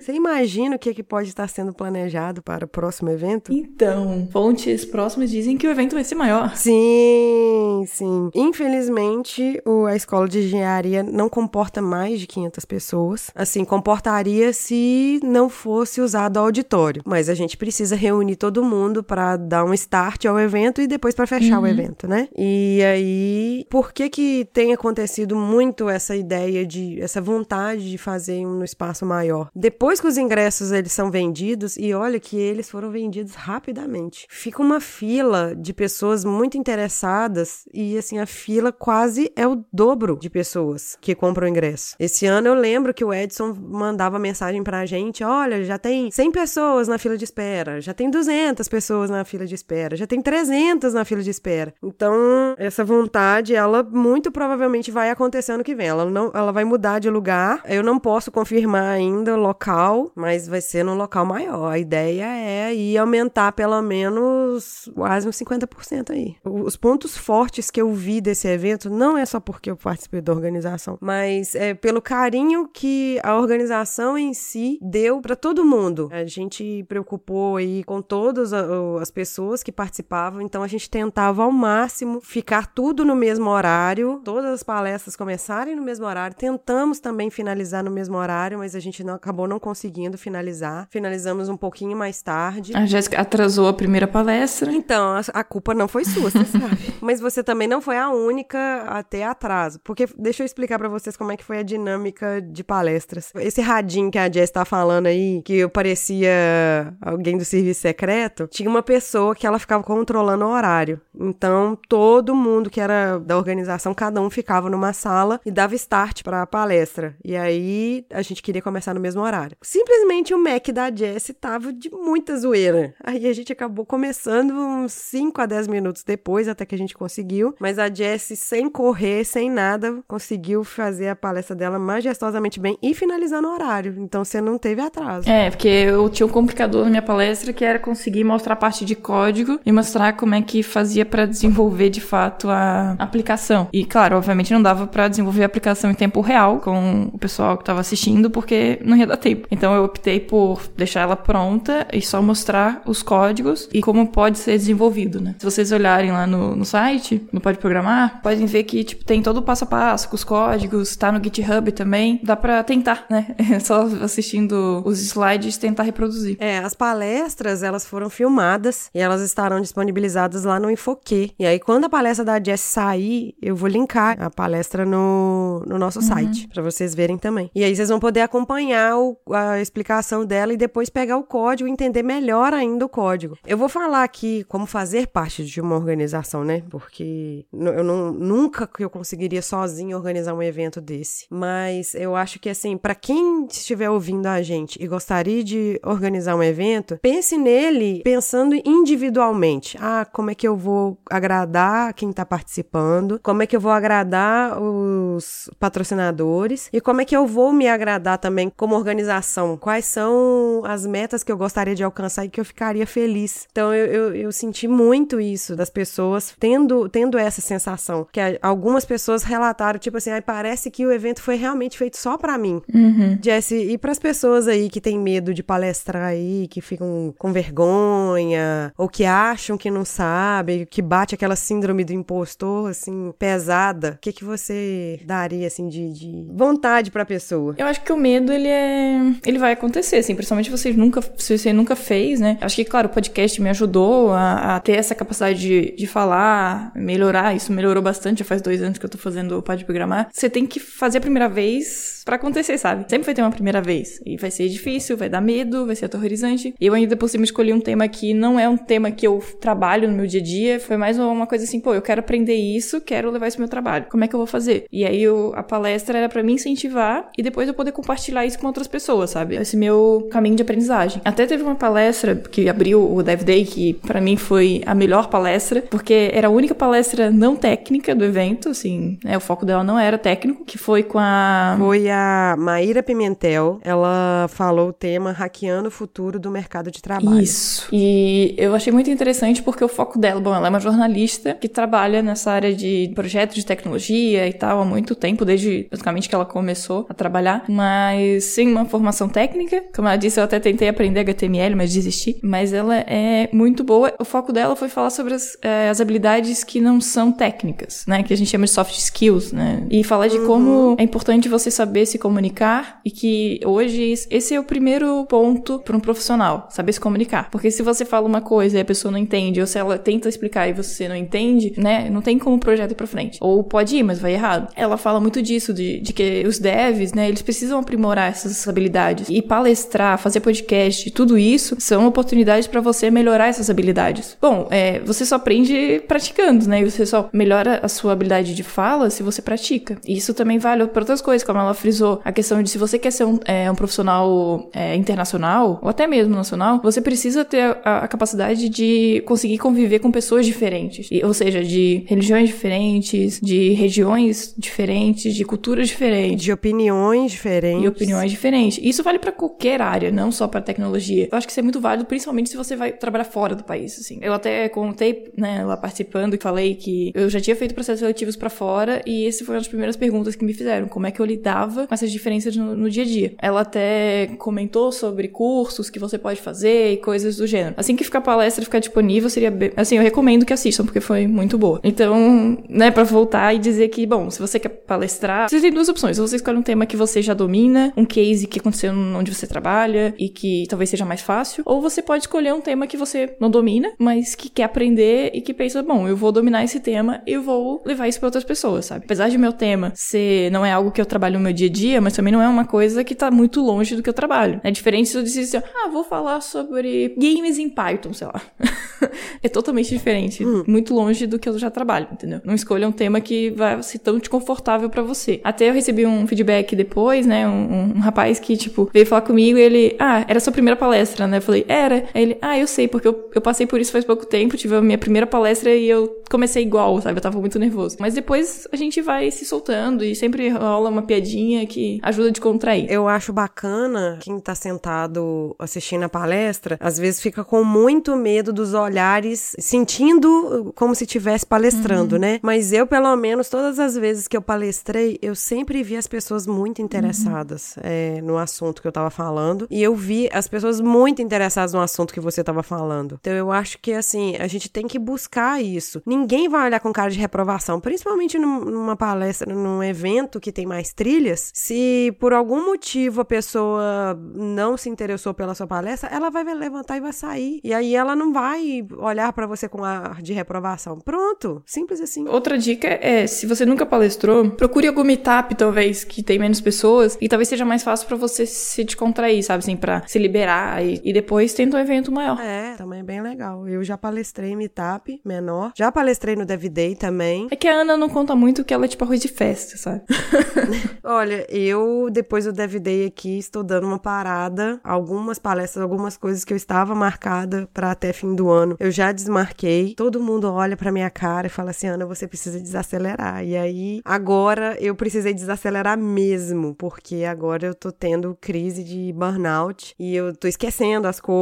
Você 0.00 0.12
imagina 0.12 0.76
o 0.76 0.78
que, 0.78 0.90
é 0.90 0.94
que 0.94 1.02
pode 1.02 1.28
estar 1.28 1.48
sendo 1.48 1.72
planejado 1.72 2.42
para 2.42 2.64
o 2.64 2.68
próximo 2.68 3.10
evento? 3.12 3.52
então, 3.52 4.28
fontes 4.32 4.84
próximas 4.84 5.30
dizem 5.30 5.56
que 5.56 5.66
o 5.66 5.70
evento 5.70 5.94
vai 5.94 6.04
ser 6.04 6.14
maior. 6.14 6.54
Sim, 6.56 7.84
sim. 7.86 8.30
Infelizmente, 8.34 9.60
o- 9.64 9.86
a 9.86 9.94
escola 9.94 10.28
de 10.28 10.40
engenharia 10.40 11.02
não 11.02 11.28
comporta 11.28 11.80
mais 11.82 12.18
de 12.20 12.26
500 12.26 12.64
pessoas. 12.64 13.30
Assim, 13.34 13.64
comportaria 13.64 14.52
se 14.52 15.20
não 15.22 15.48
fosse 15.48 16.00
usado 16.00 16.36
o 16.36 16.40
auditório. 16.40 17.02
Mas 17.04 17.28
a 17.28 17.34
gente 17.34 17.56
precisa 17.56 17.94
reunir 17.96 18.36
todo 18.36 18.64
mundo 18.64 19.02
para 19.02 19.36
dar 19.36 19.64
um 19.64 19.74
start 19.74 20.24
ao 20.26 20.38
evento 20.38 20.80
e 20.80 20.86
depois 20.86 21.14
para 21.14 21.26
fechar 21.26 21.60
o 21.60 21.66
evento, 21.66 22.08
né? 22.08 22.28
E 22.36 22.80
aí, 22.84 23.66
por 23.70 23.92
que 23.92 24.08
que 24.08 24.48
tem 24.52 24.72
acontecido 24.72 25.36
muito 25.36 25.88
essa 25.88 26.16
ideia 26.16 26.66
de 26.66 27.00
essa 27.00 27.20
vontade 27.20 27.90
de 27.90 27.98
fazer 27.98 28.46
um 28.46 28.54
no 28.58 28.64
espaço 28.64 29.04
maior? 29.04 29.48
Depois 29.54 30.00
que 30.00 30.06
os 30.06 30.16
ingressos 30.16 30.72
eles 30.72 30.92
são 30.92 31.10
vendidos 31.10 31.76
e 31.76 31.92
olha 31.94 32.18
que 32.18 32.36
eles 32.36 32.70
foram 32.70 32.90
vendidos 32.90 33.01
rapidamente. 33.34 34.26
Fica 34.28 34.62
uma 34.62 34.80
fila 34.80 35.54
de 35.54 35.72
pessoas 35.72 36.24
muito 36.24 36.56
interessadas 36.56 37.64
e 37.72 37.96
assim 37.96 38.18
a 38.18 38.26
fila 38.26 38.72
quase 38.72 39.32
é 39.36 39.46
o 39.46 39.64
dobro 39.72 40.18
de 40.20 40.30
pessoas 40.30 40.96
que 41.00 41.14
compram 41.14 41.48
ingresso. 41.48 41.96
Esse 41.98 42.26
ano 42.26 42.48
eu 42.48 42.54
lembro 42.54 42.94
que 42.94 43.04
o 43.04 43.12
Edson 43.12 43.54
mandava 43.54 44.18
mensagem 44.18 44.62
pra 44.62 44.86
gente, 44.86 45.24
olha, 45.24 45.64
já 45.64 45.78
tem 45.78 46.10
100 46.10 46.30
pessoas 46.30 46.88
na 46.88 46.98
fila 46.98 47.16
de 47.16 47.24
espera, 47.24 47.80
já 47.80 47.94
tem 47.94 48.10
200 48.10 48.68
pessoas 48.68 49.10
na 49.10 49.24
fila 49.24 49.46
de 49.46 49.54
espera, 49.54 49.96
já 49.96 50.06
tem 50.06 50.20
300 50.20 50.94
na 50.94 51.04
fila 51.04 51.22
de 51.22 51.30
espera. 51.30 51.74
Então, 51.82 52.54
essa 52.58 52.84
vontade, 52.84 53.54
ela 53.54 53.82
muito 53.82 54.30
provavelmente 54.30 54.90
vai 54.90 55.10
acontecer 55.10 55.52
ano 55.52 55.64
que 55.64 55.74
vem. 55.74 55.88
Ela 55.88 56.04
não, 56.04 56.30
ela 56.34 56.52
vai 56.52 56.64
mudar 56.64 56.98
de 56.98 57.10
lugar. 57.10 57.62
Eu 57.66 57.82
não 57.82 57.98
posso 57.98 58.30
confirmar 58.30 58.84
ainda 58.84 59.34
o 59.34 59.40
local, 59.40 60.10
mas 60.14 60.48
vai 60.48 60.60
ser 60.60 60.84
num 60.84 60.94
local 60.94 61.24
maior. 61.24 61.70
A 61.70 61.78
ideia 61.78 62.24
é 62.24 62.74
ir 62.74 62.91
aumentar 62.96 63.52
pelo 63.52 63.80
menos 63.82 64.90
quase 64.94 65.28
uns 65.28 65.36
50% 65.36 66.10
aí. 66.10 66.36
Os 66.44 66.76
pontos 66.76 67.16
fortes 67.16 67.70
que 67.70 67.80
eu 67.80 67.92
vi 67.92 68.20
desse 68.20 68.48
evento 68.48 68.90
não 68.90 69.16
é 69.16 69.24
só 69.24 69.40
porque 69.40 69.70
eu 69.70 69.76
participei 69.76 70.20
da 70.20 70.32
organização, 70.32 70.98
mas 71.00 71.54
é 71.54 71.74
pelo 71.74 72.00
carinho 72.00 72.68
que 72.72 73.18
a 73.22 73.36
organização 73.36 74.16
em 74.16 74.34
si 74.34 74.78
deu 74.80 75.20
para 75.20 75.36
todo 75.36 75.64
mundo. 75.64 76.08
A 76.12 76.24
gente 76.24 76.84
preocupou 76.88 77.56
aí 77.56 77.84
com 77.84 78.00
todas 78.00 78.52
as 78.52 79.10
pessoas 79.10 79.62
que 79.62 79.72
participavam, 79.72 80.40
então 80.40 80.62
a 80.62 80.66
gente 80.66 80.88
tentava 80.88 81.42
ao 81.42 81.52
máximo 81.52 82.20
ficar 82.20 82.66
tudo 82.66 83.04
no 83.04 83.14
mesmo 83.14 83.50
horário, 83.50 84.20
todas 84.24 84.50
as 84.50 84.62
palestras 84.62 85.16
começarem 85.16 85.76
no 85.76 85.82
mesmo 85.82 86.06
horário. 86.06 86.36
Tentamos 86.36 87.00
também 87.00 87.30
finalizar 87.30 87.82
no 87.82 87.90
mesmo 87.90 88.16
horário, 88.16 88.58
mas 88.58 88.74
a 88.74 88.80
gente 88.80 89.02
não 89.04 89.14
acabou 89.14 89.46
não 89.48 89.58
conseguindo 89.58 90.16
finalizar. 90.18 90.86
Finalizamos 90.90 91.48
um 91.48 91.56
pouquinho 91.56 91.96
mais 91.96 92.22
tarde. 92.22 92.72
A 92.82 92.86
Jéssica 92.86 93.20
atrasou 93.20 93.68
a 93.68 93.72
primeira 93.72 94.08
palestra. 94.08 94.72
Então, 94.72 95.14
a, 95.14 95.20
a 95.34 95.44
culpa 95.44 95.72
não 95.72 95.86
foi 95.86 96.04
sua, 96.04 96.30
você 96.30 96.44
sabe. 96.44 96.94
Mas 97.00 97.20
você 97.20 97.40
também 97.40 97.68
não 97.68 97.80
foi 97.80 97.96
a 97.96 98.10
única 98.10 98.58
a 98.88 99.04
ter 99.04 99.22
atraso. 99.22 99.78
Porque, 99.84 100.08
deixa 100.18 100.42
eu 100.42 100.44
explicar 100.44 100.80
pra 100.80 100.88
vocês 100.88 101.16
como 101.16 101.30
é 101.30 101.36
que 101.36 101.44
foi 101.44 101.58
a 101.58 101.62
dinâmica 101.62 102.42
de 102.42 102.64
palestras. 102.64 103.30
Esse 103.36 103.60
radinho 103.60 104.10
que 104.10 104.18
a 104.18 104.28
Jess 104.28 104.50
tá 104.50 104.64
falando 104.64 105.06
aí, 105.06 105.40
que 105.44 105.58
eu 105.58 105.70
parecia 105.70 106.92
alguém 107.00 107.38
do 107.38 107.44
serviço 107.44 107.82
secreto, 107.82 108.48
tinha 108.48 108.68
uma 108.68 108.82
pessoa 108.82 109.32
que 109.32 109.46
ela 109.46 109.60
ficava 109.60 109.84
controlando 109.84 110.44
o 110.44 110.48
horário. 110.48 111.00
Então, 111.16 111.78
todo 111.88 112.34
mundo 112.34 112.68
que 112.68 112.80
era 112.80 113.20
da 113.20 113.36
organização, 113.36 113.94
cada 113.94 114.20
um 114.20 114.28
ficava 114.28 114.68
numa 114.68 114.92
sala 114.92 115.40
e 115.46 115.52
dava 115.52 115.76
start 115.76 116.24
pra 116.24 116.44
palestra. 116.48 117.14
E 117.24 117.36
aí, 117.36 118.04
a 118.10 118.22
gente 118.22 118.42
queria 118.42 118.60
começar 118.60 118.92
no 118.92 119.00
mesmo 119.00 119.22
horário. 119.22 119.56
Simplesmente 119.62 120.34
o 120.34 120.38
Mac 120.38 120.66
da 120.70 120.92
Jess 120.92 121.32
tava 121.40 121.72
de 121.72 121.88
muita 121.88 122.36
zoeira. 122.36 122.71
Aí 123.02 123.26
a 123.26 123.32
gente 123.32 123.52
acabou 123.52 123.84
começando 123.84 124.52
uns 124.52 124.92
5 124.92 125.40
a 125.40 125.46
10 125.46 125.68
minutos 125.68 126.02
depois, 126.02 126.48
até 126.48 126.64
que 126.64 126.74
a 126.74 126.78
gente 126.78 126.94
conseguiu. 126.94 127.54
Mas 127.60 127.78
a 127.78 127.92
Jess, 127.92 128.32
sem 128.36 128.68
correr, 128.68 129.24
sem 129.24 129.50
nada, 129.50 130.00
conseguiu 130.06 130.64
fazer 130.64 131.08
a 131.08 131.16
palestra 131.16 131.54
dela 131.54 131.78
majestosamente 131.78 132.60
bem 132.60 132.78
e 132.82 132.94
finalizar 132.94 133.42
no 133.42 133.52
horário. 133.52 133.94
Então 133.98 134.24
você 134.24 134.40
não 134.40 134.58
teve 134.58 134.80
atraso. 134.80 135.28
É, 135.28 135.50
porque 135.50 135.68
eu 135.68 136.08
tinha 136.08 136.26
um 136.26 136.30
complicador 136.30 136.84
na 136.84 136.90
minha 136.90 137.02
palestra 137.02 137.52
que 137.52 137.64
era 137.64 137.78
conseguir 137.78 138.24
mostrar 138.24 138.54
a 138.54 138.56
parte 138.56 138.84
de 138.84 138.94
código 138.94 139.60
e 139.64 139.72
mostrar 139.72 140.14
como 140.14 140.34
é 140.34 140.42
que 140.42 140.62
fazia 140.62 141.04
pra 141.04 141.26
desenvolver 141.26 141.90
de 141.90 142.00
fato 142.00 142.48
a 142.48 142.96
aplicação. 142.98 143.68
E 143.72 143.84
claro, 143.84 144.16
obviamente 144.16 144.52
não 144.52 144.62
dava 144.62 144.86
pra 144.86 145.08
desenvolver 145.08 145.42
a 145.42 145.46
aplicação 145.46 145.90
em 145.90 145.94
tempo 145.94 146.20
real 146.20 146.60
com 146.60 147.10
o 147.12 147.18
pessoal 147.18 147.56
que 147.56 147.64
tava 147.64 147.80
assistindo 147.80 148.30
porque 148.30 148.78
não 148.84 148.96
ia 148.96 149.06
dar 149.06 149.16
tempo. 149.16 149.46
Então 149.50 149.74
eu 149.74 149.84
optei 149.84 150.20
por 150.20 150.62
deixar 150.76 151.00
ela 151.00 151.16
pronta 151.16 151.86
e 151.92 152.00
só 152.00 152.22
mostrar 152.22 152.61
os 152.86 153.02
códigos 153.02 153.68
e 153.72 153.80
como 153.80 154.06
pode 154.08 154.38
ser 154.38 154.52
desenvolvido, 154.58 155.20
né? 155.20 155.34
Se 155.38 155.44
vocês 155.44 155.72
olharem 155.72 156.10
lá 156.12 156.26
no, 156.26 156.54
no 156.56 156.64
site, 156.64 157.26
no 157.32 157.40
Pode 157.40 157.58
Programar, 157.58 158.20
podem 158.22 158.46
ver 158.46 158.64
que 158.64 158.84
tipo 158.84 159.04
tem 159.04 159.22
todo 159.22 159.38
o 159.38 159.42
passo 159.42 159.64
a 159.64 159.66
passo 159.66 160.08
com 160.08 160.14
os 160.16 160.24
códigos, 160.24 160.94
tá 160.96 161.10
no 161.12 161.22
GitHub 161.22 161.70
também. 161.72 162.20
Dá 162.22 162.36
pra 162.36 162.62
tentar, 162.62 163.06
né? 163.10 163.34
É 163.52 163.58
só 163.58 163.82
assistindo 164.02 164.82
os 164.86 165.00
slides 165.02 165.56
tentar 165.58 165.82
reproduzir. 165.82 166.36
É, 166.40 166.58
as 166.58 166.74
palestras, 166.74 167.62
elas 167.62 167.84
foram 167.84 168.08
filmadas 168.08 168.88
e 168.94 168.98
elas 168.98 169.20
estarão 169.20 169.60
disponibilizadas 169.60 170.44
lá 170.44 170.58
no 170.58 170.70
Infoquê. 170.70 171.30
E 171.38 171.44
aí, 171.44 171.58
quando 171.58 171.84
a 171.84 171.88
palestra 171.88 172.24
da 172.24 172.42
Jess 172.42 172.60
sair, 172.60 173.34
eu 173.42 173.54
vou 173.56 173.68
linkar 173.68 174.16
a 174.22 174.30
palestra 174.30 174.84
no, 174.86 175.62
no 175.66 175.78
nosso 175.78 176.00
site, 176.00 176.48
pra 176.48 176.62
vocês 176.62 176.94
verem 176.94 177.18
também. 177.18 177.50
E 177.54 177.62
aí, 177.64 177.74
vocês 177.74 177.88
vão 177.88 177.98
poder 178.00 178.20
acompanhar 178.20 178.96
o- 178.96 179.16
a 179.32 179.60
explicação 179.60 180.24
dela 180.24 180.52
e 180.52 180.56
depois 180.56 180.88
pegar 180.88 181.16
o 181.16 181.22
código 181.24 181.68
e 181.68 181.72
entender 181.72 182.02
melhor 182.02 182.51
melhor 182.52 182.60
ainda 182.60 182.84
o 182.84 182.88
código. 182.88 183.38
Eu 183.46 183.56
vou 183.56 183.68
falar 183.68 184.04
aqui 184.04 184.44
como 184.44 184.66
fazer 184.66 185.08
parte 185.08 185.44
de 185.44 185.60
uma 185.60 185.76
organização, 185.76 186.44
né? 186.44 186.62
Porque 186.68 187.44
eu 187.52 187.82
não, 187.82 188.12
nunca 188.12 188.66
que 188.66 188.84
eu 188.84 188.90
conseguiria 188.90 189.42
sozinho 189.42 189.96
organizar 189.96 190.34
um 190.34 190.42
evento 190.42 190.80
desse. 190.80 191.26
Mas 191.30 191.94
eu 191.94 192.14
acho 192.14 192.38
que, 192.38 192.50
assim, 192.50 192.76
para 192.76 192.94
quem 192.94 193.46
estiver 193.46 193.90
ouvindo 193.90 194.26
a 194.26 194.42
gente 194.42 194.82
e 194.82 194.86
gostaria 194.86 195.42
de 195.42 195.80
organizar 195.84 196.36
um 196.36 196.42
evento, 196.42 196.98
pense 197.00 197.36
nele 197.36 198.02
pensando 198.04 198.54
individualmente. 198.64 199.76
Ah, 199.80 200.06
como 200.10 200.30
é 200.30 200.34
que 200.34 200.46
eu 200.46 200.56
vou 200.56 200.98
agradar 201.10 201.94
quem 201.94 202.12
tá 202.12 202.24
participando? 202.24 203.18
Como 203.22 203.42
é 203.42 203.46
que 203.46 203.56
eu 203.56 203.60
vou 203.60 203.72
agradar 203.72 204.60
os 204.60 205.50
patrocinadores? 205.58 206.68
E 206.72 206.80
como 206.80 207.00
é 207.00 207.04
que 207.04 207.16
eu 207.16 207.26
vou 207.26 207.52
me 207.52 207.68
agradar 207.68 208.18
também 208.18 208.50
como 208.50 208.74
organização? 208.74 209.56
Quais 209.56 209.84
são 209.86 210.62
as 210.64 210.86
metas 210.86 211.22
que 211.22 211.32
eu 211.32 211.36
gostaria 211.36 211.74
de 211.74 211.82
alcançar 211.82 212.24
e 212.24 212.28
que 212.28 212.40
eu 212.40 212.41
ficaria 212.44 212.86
feliz? 212.86 213.46
Então, 213.50 213.74
eu, 213.74 213.86
eu, 213.86 214.14
eu 214.14 214.32
senti 214.32 214.66
muito 214.68 215.20
isso 215.20 215.54
das 215.56 215.70
pessoas 215.70 216.34
tendo, 216.38 216.88
tendo 216.88 217.18
essa 217.18 217.40
sensação. 217.40 218.06
Que 218.10 218.20
algumas 218.40 218.84
pessoas 218.84 219.22
relataram, 219.22 219.78
tipo 219.78 219.96
assim, 219.96 220.10
ah, 220.10 220.22
parece 220.22 220.70
que 220.70 220.86
o 220.86 220.92
evento 220.92 221.22
foi 221.22 221.36
realmente 221.36 221.78
feito 221.78 221.96
só 221.96 222.16
para 222.16 222.38
mim. 222.38 222.62
Uhum. 222.72 223.18
Jesse, 223.22 223.54
e 223.56 223.78
para 223.78 223.92
as 223.92 223.98
pessoas 223.98 224.48
aí 224.48 224.68
que 224.68 224.80
têm 224.80 224.98
medo 224.98 225.34
de 225.34 225.42
palestrar 225.42 226.08
aí, 226.08 226.46
que 226.48 226.60
ficam 226.60 227.14
com 227.18 227.32
vergonha, 227.32 228.72
ou 228.76 228.88
que 228.88 229.04
acham 229.04 229.56
que 229.56 229.70
não 229.70 229.84
sabem, 229.84 230.66
que 230.66 230.82
bate 230.82 231.14
aquela 231.14 231.36
síndrome 231.36 231.84
do 231.84 231.92
impostor, 231.92 232.70
assim, 232.70 233.12
pesada, 233.18 233.92
o 233.96 233.98
que, 233.98 234.12
que 234.12 234.24
você 234.24 235.00
daria, 235.04 235.46
assim, 235.46 235.68
de, 235.68 235.92
de 235.92 236.26
vontade 236.32 236.90
pra 236.90 237.04
pessoa? 237.04 237.54
Eu 237.58 237.66
acho 237.66 237.82
que 237.82 237.92
o 237.92 237.96
medo, 237.96 238.32
ele 238.32 238.48
é. 238.48 239.00
Ele 239.24 239.38
vai 239.38 239.52
acontecer, 239.52 239.96
assim, 239.96 240.14
principalmente 240.14 240.50
vocês 240.50 240.76
nunca, 240.76 241.00
se 241.16 241.36
você 241.36 241.52
nunca 241.52 241.76
fez, 241.76 242.20
né? 242.22 242.38
Acho 242.40 242.56
que, 242.56 242.64
claro, 242.64 242.88
o 242.88 242.90
podcast 242.90 243.40
me 243.42 243.50
ajudou 243.50 244.12
a, 244.12 244.56
a 244.56 244.60
ter 244.60 244.72
essa 244.72 244.94
capacidade 244.94 245.38
de, 245.38 245.74
de 245.76 245.86
falar, 245.86 246.72
melhorar. 246.74 247.34
Isso 247.34 247.52
melhorou 247.52 247.82
bastante, 247.82 248.20
já 248.20 248.24
faz 248.24 248.40
dois 248.40 248.62
anos 248.62 248.78
que 248.78 248.86
eu 248.86 248.90
tô 248.90 248.96
fazendo 248.96 249.38
o 249.38 249.42
Pode 249.42 249.64
Programar. 249.64 250.08
Você 250.12 250.30
tem 250.30 250.46
que 250.46 250.60
fazer 250.60 250.98
a 250.98 251.00
primeira 251.00 251.28
vez 251.28 252.02
para 252.04 252.16
acontecer, 252.16 252.58
sabe? 252.58 252.84
Sempre 252.88 253.06
vai 253.06 253.14
ter 253.14 253.22
uma 253.22 253.30
primeira 253.30 253.60
vez. 253.60 254.00
E 254.04 254.16
vai 254.16 254.30
ser 254.30 254.48
difícil, 254.48 254.96
vai 254.96 255.08
dar 255.08 255.20
medo, 255.20 255.66
vai 255.66 255.76
ser 255.76 255.86
aterrorizante. 255.86 256.54
Eu 256.60 256.74
ainda 256.74 256.96
por 256.96 257.08
cima 257.08 257.24
escolhi 257.24 257.52
um 257.52 257.60
tema 257.60 257.86
que 257.88 258.14
não 258.14 258.38
é 258.38 258.48
um 258.48 258.56
tema 258.56 258.90
que 258.90 259.06
eu 259.06 259.22
trabalho 259.40 259.88
no 259.88 259.94
meu 259.94 260.06
dia 260.06 260.20
a 260.20 260.24
dia. 260.24 260.60
Foi 260.60 260.76
mais 260.76 260.98
uma 260.98 261.26
coisa 261.26 261.44
assim, 261.44 261.60
pô, 261.60 261.74
eu 261.74 261.82
quero 261.82 262.00
aprender 262.00 262.34
isso, 262.34 262.80
quero 262.80 263.10
levar 263.10 263.28
isso 263.28 263.36
pro 263.36 263.42
meu 263.42 263.50
trabalho. 263.50 263.86
Como 263.90 264.04
é 264.04 264.08
que 264.08 264.14
eu 264.14 264.18
vou 264.18 264.26
fazer? 264.26 264.66
E 264.70 264.84
aí 264.84 265.02
eu, 265.02 265.32
a 265.34 265.42
palestra 265.42 265.98
era 265.98 266.08
para 266.08 266.22
me 266.22 266.32
incentivar 266.32 267.10
e 267.16 267.22
depois 267.22 267.48
eu 267.48 267.54
poder 267.54 267.72
compartilhar 267.72 268.24
isso 268.24 268.38
com 268.38 268.46
outras 268.46 268.68
pessoas, 268.68 269.10
sabe? 269.10 269.36
Esse 269.36 269.56
meu 269.56 270.08
caminho 270.10 270.36
de 270.36 270.42
aprendizagem. 270.42 271.00
Até 271.04 271.26
teve 271.26 271.42
uma 271.42 271.54
palestra 271.54 272.11
que 272.16 272.48
abriu 272.48 272.92
o 272.92 273.02
Dev 273.02 273.22
Day, 273.22 273.44
que 273.44 273.74
para 273.74 274.00
mim 274.00 274.16
foi 274.16 274.62
a 274.66 274.74
melhor 274.74 275.08
palestra, 275.08 275.62
porque 275.62 276.10
era 276.12 276.28
a 276.28 276.30
única 276.30 276.54
palestra 276.54 277.10
não 277.10 277.36
técnica 277.36 277.94
do 277.94 278.04
evento, 278.04 278.50
assim, 278.50 278.98
né? 279.04 279.16
O 279.16 279.20
foco 279.20 279.44
dela 279.44 279.64
não 279.64 279.78
era 279.78 279.98
técnico, 279.98 280.44
que 280.44 280.58
foi 280.58 280.82
com 280.82 280.98
a. 280.98 281.56
Foi 281.58 281.88
a 281.88 282.34
Maíra 282.38 282.82
Pimentel. 282.82 283.60
Ela 283.62 284.26
falou 284.28 284.68
o 284.68 284.72
tema 284.72 285.12
Hackeando 285.12 285.68
o 285.68 285.70
Futuro 285.70 286.18
do 286.18 286.30
Mercado 286.30 286.70
de 286.70 286.80
Trabalho. 286.82 287.20
Isso. 287.20 287.68
E 287.72 288.34
eu 288.36 288.54
achei 288.54 288.72
muito 288.72 288.90
interessante 288.90 289.42
porque 289.42 289.64
o 289.64 289.68
foco 289.68 289.98
dela, 289.98 290.20
bom, 290.20 290.34
ela 290.34 290.46
é 290.46 290.50
uma 290.50 290.60
jornalista 290.60 291.34
que 291.34 291.48
trabalha 291.48 292.02
nessa 292.02 292.30
área 292.30 292.54
de 292.54 292.90
projetos 292.94 293.36
de 293.36 293.44
tecnologia 293.44 294.26
e 294.26 294.32
tal 294.32 294.60
há 294.60 294.64
muito 294.64 294.94
tempo, 294.94 295.24
desde 295.24 295.66
basicamente 295.70 296.08
que 296.08 296.14
ela 296.14 296.24
começou 296.24 296.86
a 296.88 296.94
trabalhar, 296.94 297.44
mas 297.48 298.24
sem 298.24 298.50
uma 298.50 298.64
formação 298.64 299.08
técnica. 299.08 299.64
Como 299.74 299.88
ela 299.88 299.96
disse, 299.96 300.20
eu 300.20 300.24
até 300.24 300.38
tentei 300.38 300.68
aprender 300.68 301.00
HTML, 301.00 301.54
mas 301.54 301.72
desisti. 301.72 302.01
Mas 302.22 302.52
ela 302.52 302.76
é 302.76 303.28
muito 303.32 303.62
boa. 303.62 303.92
O 303.98 304.04
foco 304.04 304.32
dela 304.32 304.56
foi 304.56 304.68
falar 304.68 304.90
sobre 304.90 305.14
as, 305.14 305.36
é, 305.42 305.68
as 305.68 305.80
habilidades 305.80 306.44
que 306.44 306.60
não 306.60 306.80
são 306.80 307.12
técnicas, 307.12 307.84
né? 307.86 308.02
Que 308.02 308.12
a 308.12 308.16
gente 308.16 308.30
chama 308.30 308.44
de 308.44 308.50
soft 308.50 308.76
skills, 308.76 309.32
né? 309.32 309.66
E 309.70 309.84
falar 309.84 310.08
de 310.08 310.18
uhum. 310.18 310.26
como 310.26 310.76
é 310.78 310.82
importante 310.82 311.28
você 311.28 311.50
saber 311.50 311.86
se 311.86 311.98
comunicar 311.98 312.80
e 312.84 312.90
que 312.90 313.40
hoje 313.44 313.94
esse 314.10 314.34
é 314.34 314.40
o 314.40 314.44
primeiro 314.44 315.04
ponto 315.06 315.58
para 315.58 315.76
um 315.76 315.80
profissional, 315.80 316.48
saber 316.50 316.72
se 316.72 316.80
comunicar. 316.80 317.30
Porque 317.30 317.50
se 317.50 317.62
você 317.62 317.84
fala 317.84 318.06
uma 318.06 318.20
coisa 318.20 318.58
e 318.58 318.60
a 318.60 318.64
pessoa 318.64 318.90
não 318.90 318.98
entende, 318.98 319.40
ou 319.40 319.46
se 319.46 319.58
ela 319.58 319.78
tenta 319.78 320.08
explicar 320.08 320.48
e 320.48 320.52
você 320.52 320.88
não 320.88 320.96
entende, 320.96 321.52
né? 321.56 321.88
Não 321.90 322.00
tem 322.00 322.18
como 322.18 322.36
o 322.36 322.38
projeto 322.38 322.72
ir 322.72 322.74
pra 322.74 322.86
frente. 322.86 323.18
Ou 323.20 323.42
pode 323.44 323.76
ir, 323.76 323.82
mas 323.82 323.98
vai 323.98 324.14
errado. 324.14 324.48
Ela 324.56 324.76
fala 324.76 325.00
muito 325.00 325.22
disso, 325.22 325.52
de, 325.52 325.80
de 325.80 325.92
que 325.92 326.24
os 326.26 326.38
devs, 326.38 326.92
né? 326.92 327.08
Eles 327.08 327.22
precisam 327.22 327.58
aprimorar 327.58 328.10
essas 328.10 328.46
habilidades. 328.48 329.08
E 329.08 329.20
palestrar, 329.20 329.98
fazer 329.98 330.20
podcast, 330.20 330.90
tudo 330.90 331.18
isso 331.18 331.56
são 331.58 331.86
oportunidades 331.92 332.46
para 332.46 332.60
você 332.60 332.90
melhorar 332.90 333.28
essas 333.28 333.48
habilidades. 333.48 334.16
Bom, 334.20 334.48
é, 334.50 334.80
você 334.80 335.04
só 335.04 335.16
aprende 335.16 335.82
praticando, 335.86 336.48
né? 336.48 336.60
E 336.60 336.70
você 336.70 336.84
só 336.84 337.08
melhora 337.12 337.60
a 337.62 337.68
sua 337.68 337.92
habilidade 337.92 338.34
de 338.34 338.42
fala 338.42 338.90
se 338.90 339.02
você 339.02 339.20
pratica. 339.22 339.78
E 339.86 339.96
isso 339.96 340.14
também 340.14 340.38
vale 340.38 340.66
para 340.66 340.82
outras 340.82 341.00
coisas, 341.00 341.26
como 341.26 341.38
ela 341.38 341.54
frisou, 341.54 342.00
a 342.04 342.12
questão 342.12 342.42
de 342.42 342.50
se 342.50 342.58
você 342.58 342.78
quer 342.78 342.90
ser 342.90 343.04
um, 343.04 343.18
é, 343.24 343.50
um 343.50 343.54
profissional 343.54 344.50
é, 344.52 344.74
internacional, 344.74 345.60
ou 345.62 345.68
até 345.68 345.86
mesmo 345.86 346.14
nacional, 346.14 346.60
você 346.62 346.80
precisa 346.80 347.24
ter 347.24 347.58
a, 347.64 347.84
a 347.84 347.88
capacidade 347.88 348.48
de 348.48 349.02
conseguir 349.06 349.38
conviver 349.38 349.78
com 349.78 349.90
pessoas 349.90 350.26
diferentes. 350.26 350.88
E, 350.90 351.04
ou 351.04 351.14
seja, 351.14 351.42
de 351.42 351.84
religiões 351.86 352.28
diferentes, 352.28 353.20
de 353.20 353.50
regiões 353.52 354.34
diferentes, 354.36 355.14
de 355.14 355.24
culturas 355.24 355.68
diferentes. 355.68 356.22
De 356.22 356.32
opiniões 356.32 357.12
diferentes. 357.12 357.64
E 357.64 357.68
opiniões 357.68 358.10
diferentes. 358.10 358.58
Isso 358.62 358.82
vale 358.82 358.98
para 358.98 359.12
qualquer 359.12 359.60
área, 359.60 359.90
não 359.90 360.10
só 360.10 360.26
para 360.26 360.40
tecnologia. 360.40 361.08
Eu 361.10 361.18
acho 361.18 361.26
que 361.26 361.32
isso 361.32 361.40
é 361.40 361.42
muito 361.42 361.60
válido, 361.60 361.81
principalmente 361.84 362.30
se 362.30 362.36
você 362.36 362.56
vai 362.56 362.72
trabalhar 362.72 363.04
fora 363.04 363.34
do 363.34 363.44
país, 363.44 363.78
assim. 363.78 363.98
Eu 364.00 364.12
até 364.12 364.48
contei, 364.48 365.12
né, 365.16 365.44
lá 365.44 365.56
participando, 365.56 366.14
e 366.14 366.18
falei 366.18 366.54
que 366.54 366.92
eu 366.94 367.08
já 367.08 367.20
tinha 367.20 367.36
feito 367.36 367.54
processos 367.54 367.80
seletivos 367.80 368.16
para 368.16 368.30
fora, 368.30 368.82
e 368.86 369.04
esse 369.04 369.24
foi 369.24 369.34
uma 369.34 369.40
das 369.40 369.48
primeiras 369.48 369.76
perguntas 369.76 370.14
que 370.14 370.24
me 370.24 370.34
fizeram. 370.34 370.68
Como 370.68 370.86
é 370.86 370.90
que 370.90 371.00
eu 371.00 371.06
lidava 371.06 371.66
com 371.66 371.74
essas 371.74 371.90
diferenças 371.90 372.36
no, 372.36 372.56
no 372.56 372.70
dia 372.70 372.82
a 372.82 372.86
dia? 372.86 373.14
Ela 373.18 373.40
até 373.40 374.10
comentou 374.18 374.70
sobre 374.72 375.08
cursos 375.08 375.70
que 375.70 375.78
você 375.78 375.98
pode 375.98 376.20
fazer 376.20 376.72
e 376.72 376.76
coisas 376.76 377.16
do 377.16 377.26
gênero. 377.26 377.54
Assim 377.56 377.76
que 377.76 377.84
ficar 377.84 377.98
a 377.98 378.02
palestra 378.02 378.44
ficar 378.44 378.58
disponível, 378.58 379.08
seria 379.08 379.30
bem... 379.30 379.52
Assim, 379.56 379.76
eu 379.76 379.82
recomendo 379.82 380.26
que 380.26 380.32
assistam, 380.32 380.64
porque 380.64 380.80
foi 380.80 381.06
muito 381.06 381.38
boa. 381.38 381.60
Então, 381.62 382.38
né, 382.48 382.70
para 382.70 382.84
voltar 382.84 383.34
e 383.34 383.38
dizer 383.38 383.68
que, 383.68 383.86
bom, 383.86 384.10
se 384.10 384.18
você 384.18 384.38
quer 384.38 384.48
palestrar, 384.48 385.28
você 385.28 385.40
tem 385.40 385.52
duas 385.52 385.68
opções. 385.68 385.98
Ou 385.98 386.06
você 386.06 386.16
escolhe 386.16 386.38
um 386.38 386.42
tema 386.42 386.66
que 386.66 386.76
você 386.76 387.00
já 387.00 387.14
domina, 387.14 387.72
um 387.76 387.84
case 387.84 388.26
que 388.26 388.38
aconteceu 388.38 388.72
onde 388.72 389.14
você 389.14 389.26
trabalha 389.26 389.94
e 389.98 390.08
que 390.08 390.44
talvez 390.48 390.70
seja 390.70 390.84
mais 390.84 391.00
fácil, 391.00 391.42
ou 391.46 391.60
você 391.60 391.71
pode 391.80 392.02
escolher 392.02 392.34
um 392.34 392.40
tema 392.40 392.66
que 392.66 392.76
você 392.76 393.16
não 393.20 393.30
domina, 393.30 393.72
mas 393.78 394.14
que 394.14 394.28
quer 394.28 394.44
aprender 394.44 395.10
e 395.14 395.20
que 395.20 395.32
pensa, 395.32 395.62
bom, 395.62 395.88
eu 395.88 395.96
vou 395.96 396.12
dominar 396.12 396.44
esse 396.44 396.60
tema 396.60 397.00
e 397.06 397.12
eu 397.12 397.22
vou 397.22 397.62
levar 397.64 397.88
isso 397.88 397.98
para 398.00 398.08
outras 398.08 398.24
pessoas, 398.24 398.66
sabe? 398.66 398.84
Apesar 398.84 399.08
de 399.08 399.16
meu 399.16 399.32
tema 399.32 399.72
ser 399.74 400.30
não 400.30 400.44
é 400.44 400.52
algo 400.52 400.70
que 400.70 400.80
eu 400.80 400.86
trabalho 400.86 401.18
no 401.18 401.24
meu 401.24 401.32
dia 401.32 401.48
a 401.48 401.52
dia, 401.52 401.80
mas 401.80 401.94
também 401.94 402.12
não 402.12 402.20
é 402.20 402.28
uma 402.28 402.44
coisa 402.44 402.82
que 402.82 402.94
tá 402.94 403.10
muito 403.10 403.40
longe 403.40 403.76
do 403.76 403.82
que 403.82 403.88
eu 403.88 403.94
trabalho. 403.94 404.40
É 404.42 404.50
diferente 404.50 404.88
se 404.88 404.98
eu 404.98 405.02
dissesse 405.02 405.36
assim, 405.36 405.46
ah, 405.54 405.68
vou 405.68 405.84
falar 405.84 406.20
sobre 406.20 406.94
games 406.98 407.38
em 407.38 407.48
Python, 407.48 407.92
sei 407.92 408.06
lá. 408.06 408.20
é 409.22 409.28
totalmente 409.28 409.70
diferente, 409.70 410.24
hum. 410.24 410.42
muito 410.46 410.74
longe 410.74 411.06
do 411.06 411.18
que 411.18 411.28
eu 411.28 411.38
já 411.38 411.50
trabalho, 411.50 411.88
entendeu? 411.92 412.20
Não 412.24 412.34
escolha 412.34 412.66
um 412.66 412.72
tema 412.72 413.00
que 413.00 413.30
vai 413.30 413.62
ser 413.62 413.78
tão 413.78 413.98
desconfortável 413.98 414.68
para 414.68 414.82
você. 414.82 415.20
Até 415.22 415.48
eu 415.48 415.54
recebi 415.54 415.86
um 415.86 416.06
feedback 416.06 416.56
depois, 416.56 417.06
né? 417.06 417.26
Um, 417.26 417.74
um, 417.76 417.80
rapaz 417.80 418.18
que, 418.18 418.36
tipo, 418.36 418.68
veio 418.72 418.86
falar 418.86 419.02
comigo 419.02 419.38
e 419.38 419.42
ele, 419.42 419.76
ah, 419.78 420.04
era 420.08 420.18
sua 420.20 420.32
primeira 420.32 420.56
palestra, 420.56 421.06
né? 421.06 421.18
Eu 421.18 421.22
falei, 421.22 421.44
era. 421.62 421.84
Aí 421.94 422.02
ele, 422.02 422.18
ah, 422.20 422.38
eu 422.38 422.46
sei, 422.46 422.68
porque 422.68 422.88
eu, 422.88 423.10
eu 423.14 423.20
passei 423.20 423.46
por 423.46 423.60
isso 423.60 423.72
faz 423.72 423.84
pouco 423.84 424.06
tempo, 424.06 424.36
tive 424.36 424.56
a 424.56 424.60
minha 424.60 424.78
primeira 424.78 425.06
palestra 425.06 425.54
e 425.54 425.68
eu 425.68 426.02
comecei 426.10 426.42
igual, 426.42 426.80
sabe? 426.80 426.98
Eu 426.98 427.02
tava 427.02 427.18
muito 427.18 427.38
nervoso. 427.38 427.76
Mas 427.80 427.94
depois 427.94 428.46
a 428.52 428.56
gente 428.56 428.80
vai 428.80 429.10
se 429.10 429.24
soltando 429.24 429.84
e 429.84 429.94
sempre 429.94 430.28
rola 430.28 430.68
uma 430.68 430.82
piadinha 430.82 431.46
que 431.46 431.80
ajuda 431.82 432.10
a 432.10 432.20
contrair. 432.20 432.70
Eu 432.70 432.88
acho 432.88 433.12
bacana 433.12 433.98
quem 434.00 434.18
tá 434.20 434.34
sentado 434.34 435.34
assistindo 435.38 435.84
a 435.84 435.88
palestra, 435.88 436.56
às 436.60 436.78
vezes 436.78 437.00
fica 437.00 437.24
com 437.24 437.44
muito 437.44 437.96
medo 437.96 438.32
dos 438.32 438.54
olhares, 438.54 439.34
sentindo 439.38 440.52
como 440.54 440.74
se 440.74 440.84
estivesse 440.84 441.26
palestrando, 441.26 441.94
uhum. 441.94 442.00
né? 442.00 442.20
Mas 442.22 442.52
eu, 442.52 442.66
pelo 442.66 442.94
menos, 442.96 443.28
todas 443.28 443.58
as 443.58 443.76
vezes 443.76 444.06
que 444.06 444.16
eu 444.16 444.22
palestrei, 444.22 444.98
eu 445.00 445.14
sempre 445.14 445.62
vi 445.62 445.76
as 445.76 445.86
pessoas 445.86 446.26
muito 446.26 446.60
interessadas 446.60 447.56
uhum. 447.56 447.62
é, 447.64 448.00
no 448.02 448.18
assunto 448.18 448.62
que 448.62 448.68
eu 448.68 448.72
tava 448.72 448.90
falando. 448.90 449.46
E 449.50 449.62
eu 449.62 449.74
vi 449.74 450.08
as 450.12 450.28
pessoas 450.28 450.60
muito 450.60 451.02
interessadas 451.02 451.51
no 451.52 451.60
assunto 451.60 451.92
que 451.92 452.00
você 452.00 452.22
tava 452.22 452.42
falando. 452.42 452.98
Então 453.00 453.12
eu 453.12 453.30
acho 453.30 453.58
que, 453.58 453.72
assim, 453.72 454.16
a 454.16 454.26
gente 454.26 454.50
tem 454.50 454.66
que 454.66 454.78
buscar 454.78 455.42
isso. 455.42 455.82
Ninguém 455.86 456.28
vai 456.28 456.46
olhar 456.46 456.60
com 456.60 456.72
cara 456.72 456.90
de 456.90 456.98
reprovação, 456.98 457.60
principalmente 457.60 458.18
numa 458.18 458.76
palestra, 458.76 459.32
num 459.32 459.62
evento 459.62 460.20
que 460.20 460.32
tem 460.32 460.46
mais 460.46 460.72
trilhas. 460.72 461.30
Se 461.34 461.94
por 461.98 462.12
algum 462.12 462.44
motivo 462.46 463.00
a 463.00 463.04
pessoa 463.04 463.98
não 464.14 464.56
se 464.56 464.68
interessou 464.68 465.14
pela 465.14 465.34
sua 465.34 465.46
palestra, 465.46 465.88
ela 465.90 466.10
vai 466.10 466.24
levantar 466.24 466.76
e 466.76 466.80
vai 466.80 466.92
sair. 466.92 467.40
E 467.42 467.52
aí 467.52 467.74
ela 467.74 467.94
não 467.94 468.12
vai 468.12 468.66
olhar 468.78 469.12
pra 469.12 469.26
você 469.26 469.48
com 469.48 469.64
ar 469.64 470.00
de 470.02 470.12
reprovação. 470.12 470.78
Pronto, 470.80 471.42
simples 471.46 471.80
assim. 471.80 472.08
Outra 472.08 472.38
dica 472.38 472.68
é, 472.68 473.06
se 473.06 473.26
você 473.26 473.44
nunca 473.44 473.66
palestrou, 473.66 474.30
procure 474.30 474.66
algum 474.66 474.84
meetup, 474.84 475.34
talvez, 475.34 475.84
que 475.84 476.02
tem 476.02 476.18
menos 476.18 476.40
pessoas, 476.40 476.96
e 477.00 477.08
talvez 477.08 477.28
seja 477.28 477.44
mais 477.44 477.62
fácil 477.62 477.86
pra 477.86 477.96
você 477.96 478.26
se 478.26 478.64
descontrair, 478.64 479.22
sabe, 479.24 479.40
assim, 479.40 479.56
pra 479.56 479.86
se 479.86 479.98
liberar, 479.98 480.64
e, 480.64 480.80
e 480.84 480.92
depois 480.92 481.34
tenta 481.44 481.56
um 481.56 481.60
evento 481.60 481.90
maior. 481.90 482.20
É, 482.20 482.54
também 482.56 482.80
é 482.80 482.82
bem 482.82 483.00
legal. 483.00 483.48
Eu 483.48 483.64
já 483.64 483.76
palestrei 483.76 484.30
em 484.30 484.36
meetup 484.36 485.00
menor, 485.04 485.52
já 485.56 485.72
palestrei 485.72 486.14
no 486.14 486.24
Dev 486.24 486.44
Day 486.44 486.76
também. 486.76 487.28
É 487.30 487.36
que 487.36 487.48
a 487.48 487.60
Ana 487.60 487.76
não 487.76 487.88
conta 487.88 488.14
muito 488.14 488.44
que 488.44 488.54
ela 488.54 488.64
é 488.64 488.68
tipo 488.68 488.84
arroz 488.84 489.00
de 489.00 489.08
festa, 489.08 489.56
sabe? 489.56 489.82
Olha, 490.84 491.26
eu, 491.28 491.88
depois 491.90 492.24
do 492.24 492.32
Dev 492.32 492.56
Day 492.56 492.86
aqui, 492.86 493.18
estou 493.18 493.42
dando 493.42 493.66
uma 493.66 493.78
parada. 493.78 494.60
Algumas 494.62 495.18
palestras, 495.18 495.62
algumas 495.62 495.96
coisas 495.96 496.24
que 496.24 496.32
eu 496.32 496.36
estava 496.36 496.74
marcada 496.74 497.48
para 497.52 497.70
até 497.70 497.92
fim 497.92 498.14
do 498.14 498.30
ano, 498.30 498.56
eu 498.60 498.70
já 498.70 498.92
desmarquei. 498.92 499.74
Todo 499.74 500.00
mundo 500.00 500.30
olha 500.30 500.56
pra 500.56 500.70
minha 500.70 500.90
cara 500.90 501.26
e 501.26 501.30
fala 501.30 501.50
assim: 501.50 501.66
Ana, 501.66 501.86
você 501.86 502.06
precisa 502.06 502.38
desacelerar. 502.38 503.24
E 503.24 503.36
aí, 503.36 503.80
agora 503.84 504.56
eu 504.60 504.74
precisei 504.74 505.12
desacelerar 505.12 505.78
mesmo, 505.78 506.54
porque 506.54 507.04
agora 507.04 507.46
eu 507.46 507.54
tô 507.54 507.72
tendo 507.72 508.16
crise 508.20 508.62
de 508.62 508.92
burnout 508.92 509.74
e 509.78 509.94
eu 509.94 510.14
tô 510.14 510.28
esquecendo 510.28 510.86
as 510.86 511.00
coisas. 511.00 511.21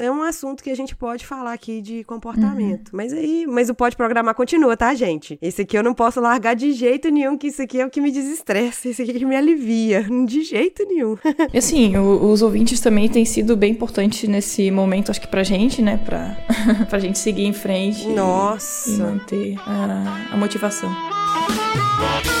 É 0.00 0.10
um 0.10 0.22
assunto 0.22 0.62
que 0.62 0.70
a 0.70 0.74
gente 0.76 0.94
pode 0.96 1.26
falar 1.26 1.52
aqui 1.52 1.80
de 1.80 2.04
comportamento. 2.04 2.90
Mas 2.94 3.12
aí, 3.12 3.46
mas 3.48 3.68
o 3.70 3.74
pode 3.74 3.96
programar 3.96 4.34
continua, 4.34 4.76
tá, 4.76 4.94
gente? 4.94 5.38
Esse 5.42 5.62
aqui 5.62 5.76
eu 5.76 5.82
não 5.82 5.94
posso 5.94 6.20
largar 6.20 6.54
de 6.54 6.72
jeito 6.72 7.08
nenhum, 7.10 7.36
que 7.36 7.48
isso 7.48 7.62
aqui 7.62 7.80
é 7.80 7.86
o 7.86 7.90
que 7.90 8.00
me 8.00 8.10
desestressa, 8.10 8.88
esse 8.88 9.02
aqui 9.02 9.10
é 9.12 9.14
que 9.14 9.24
me 9.26 9.36
alivia. 9.36 10.06
De 10.30 10.42
jeito 10.42 10.84
nenhum. 10.86 11.16
E 11.52 11.58
assim, 11.58 11.96
o- 11.96 12.30
os 12.30 12.42
ouvintes 12.42 12.80
também 12.80 13.08
têm 13.08 13.24
sido 13.24 13.56
bem 13.56 13.72
importantes 13.72 14.28
nesse 14.28 14.70
momento, 14.70 15.10
acho 15.10 15.20
que 15.20 15.26
pra 15.28 15.42
gente, 15.42 15.82
né? 15.82 15.98
Pra, 16.04 16.36
pra 16.88 16.98
gente 16.98 17.18
seguir 17.18 17.44
em 17.44 17.52
frente. 17.52 18.06
e- 18.08 18.12
Nossa. 18.14 18.90
E 18.90 18.96
manter 18.98 19.56
a, 19.66 20.30
a 20.32 20.36
motivação. 20.36 20.90
A 20.90 22.39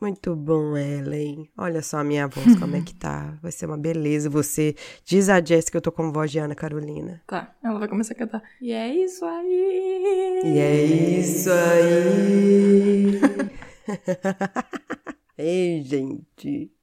Muito 0.03 0.35
bom, 0.35 0.75
Ellen. 0.75 1.49
Olha 1.57 1.81
só 1.81 1.99
a 1.99 2.03
minha 2.03 2.27
voz, 2.27 2.59
como 2.59 2.75
é 2.75 2.81
que 2.81 2.93
tá. 2.93 3.39
Vai 3.41 3.53
ser 3.53 3.67
uma 3.67 3.77
beleza. 3.77 4.29
Você 4.29 4.75
diz 5.05 5.29
a 5.29 5.39
Jess 5.39 5.69
que 5.69 5.77
eu 5.77 5.81
tô 5.81 5.93
com 5.93 6.11
voz 6.11 6.29
de 6.29 6.39
Ana 6.39 6.53
Carolina. 6.53 7.21
Tá, 7.25 7.55
ela 7.63 7.79
vai 7.79 7.87
começar 7.87 8.13
a 8.13 8.17
cantar. 8.17 8.43
E 8.61 8.73
é 8.73 8.93
isso 8.93 9.23
aí. 9.23 10.41
E 10.43 10.59
é 10.59 10.83
isso 10.83 11.49
aí. 11.49 13.21
Ei, 15.37 15.81
gente. 15.83 16.69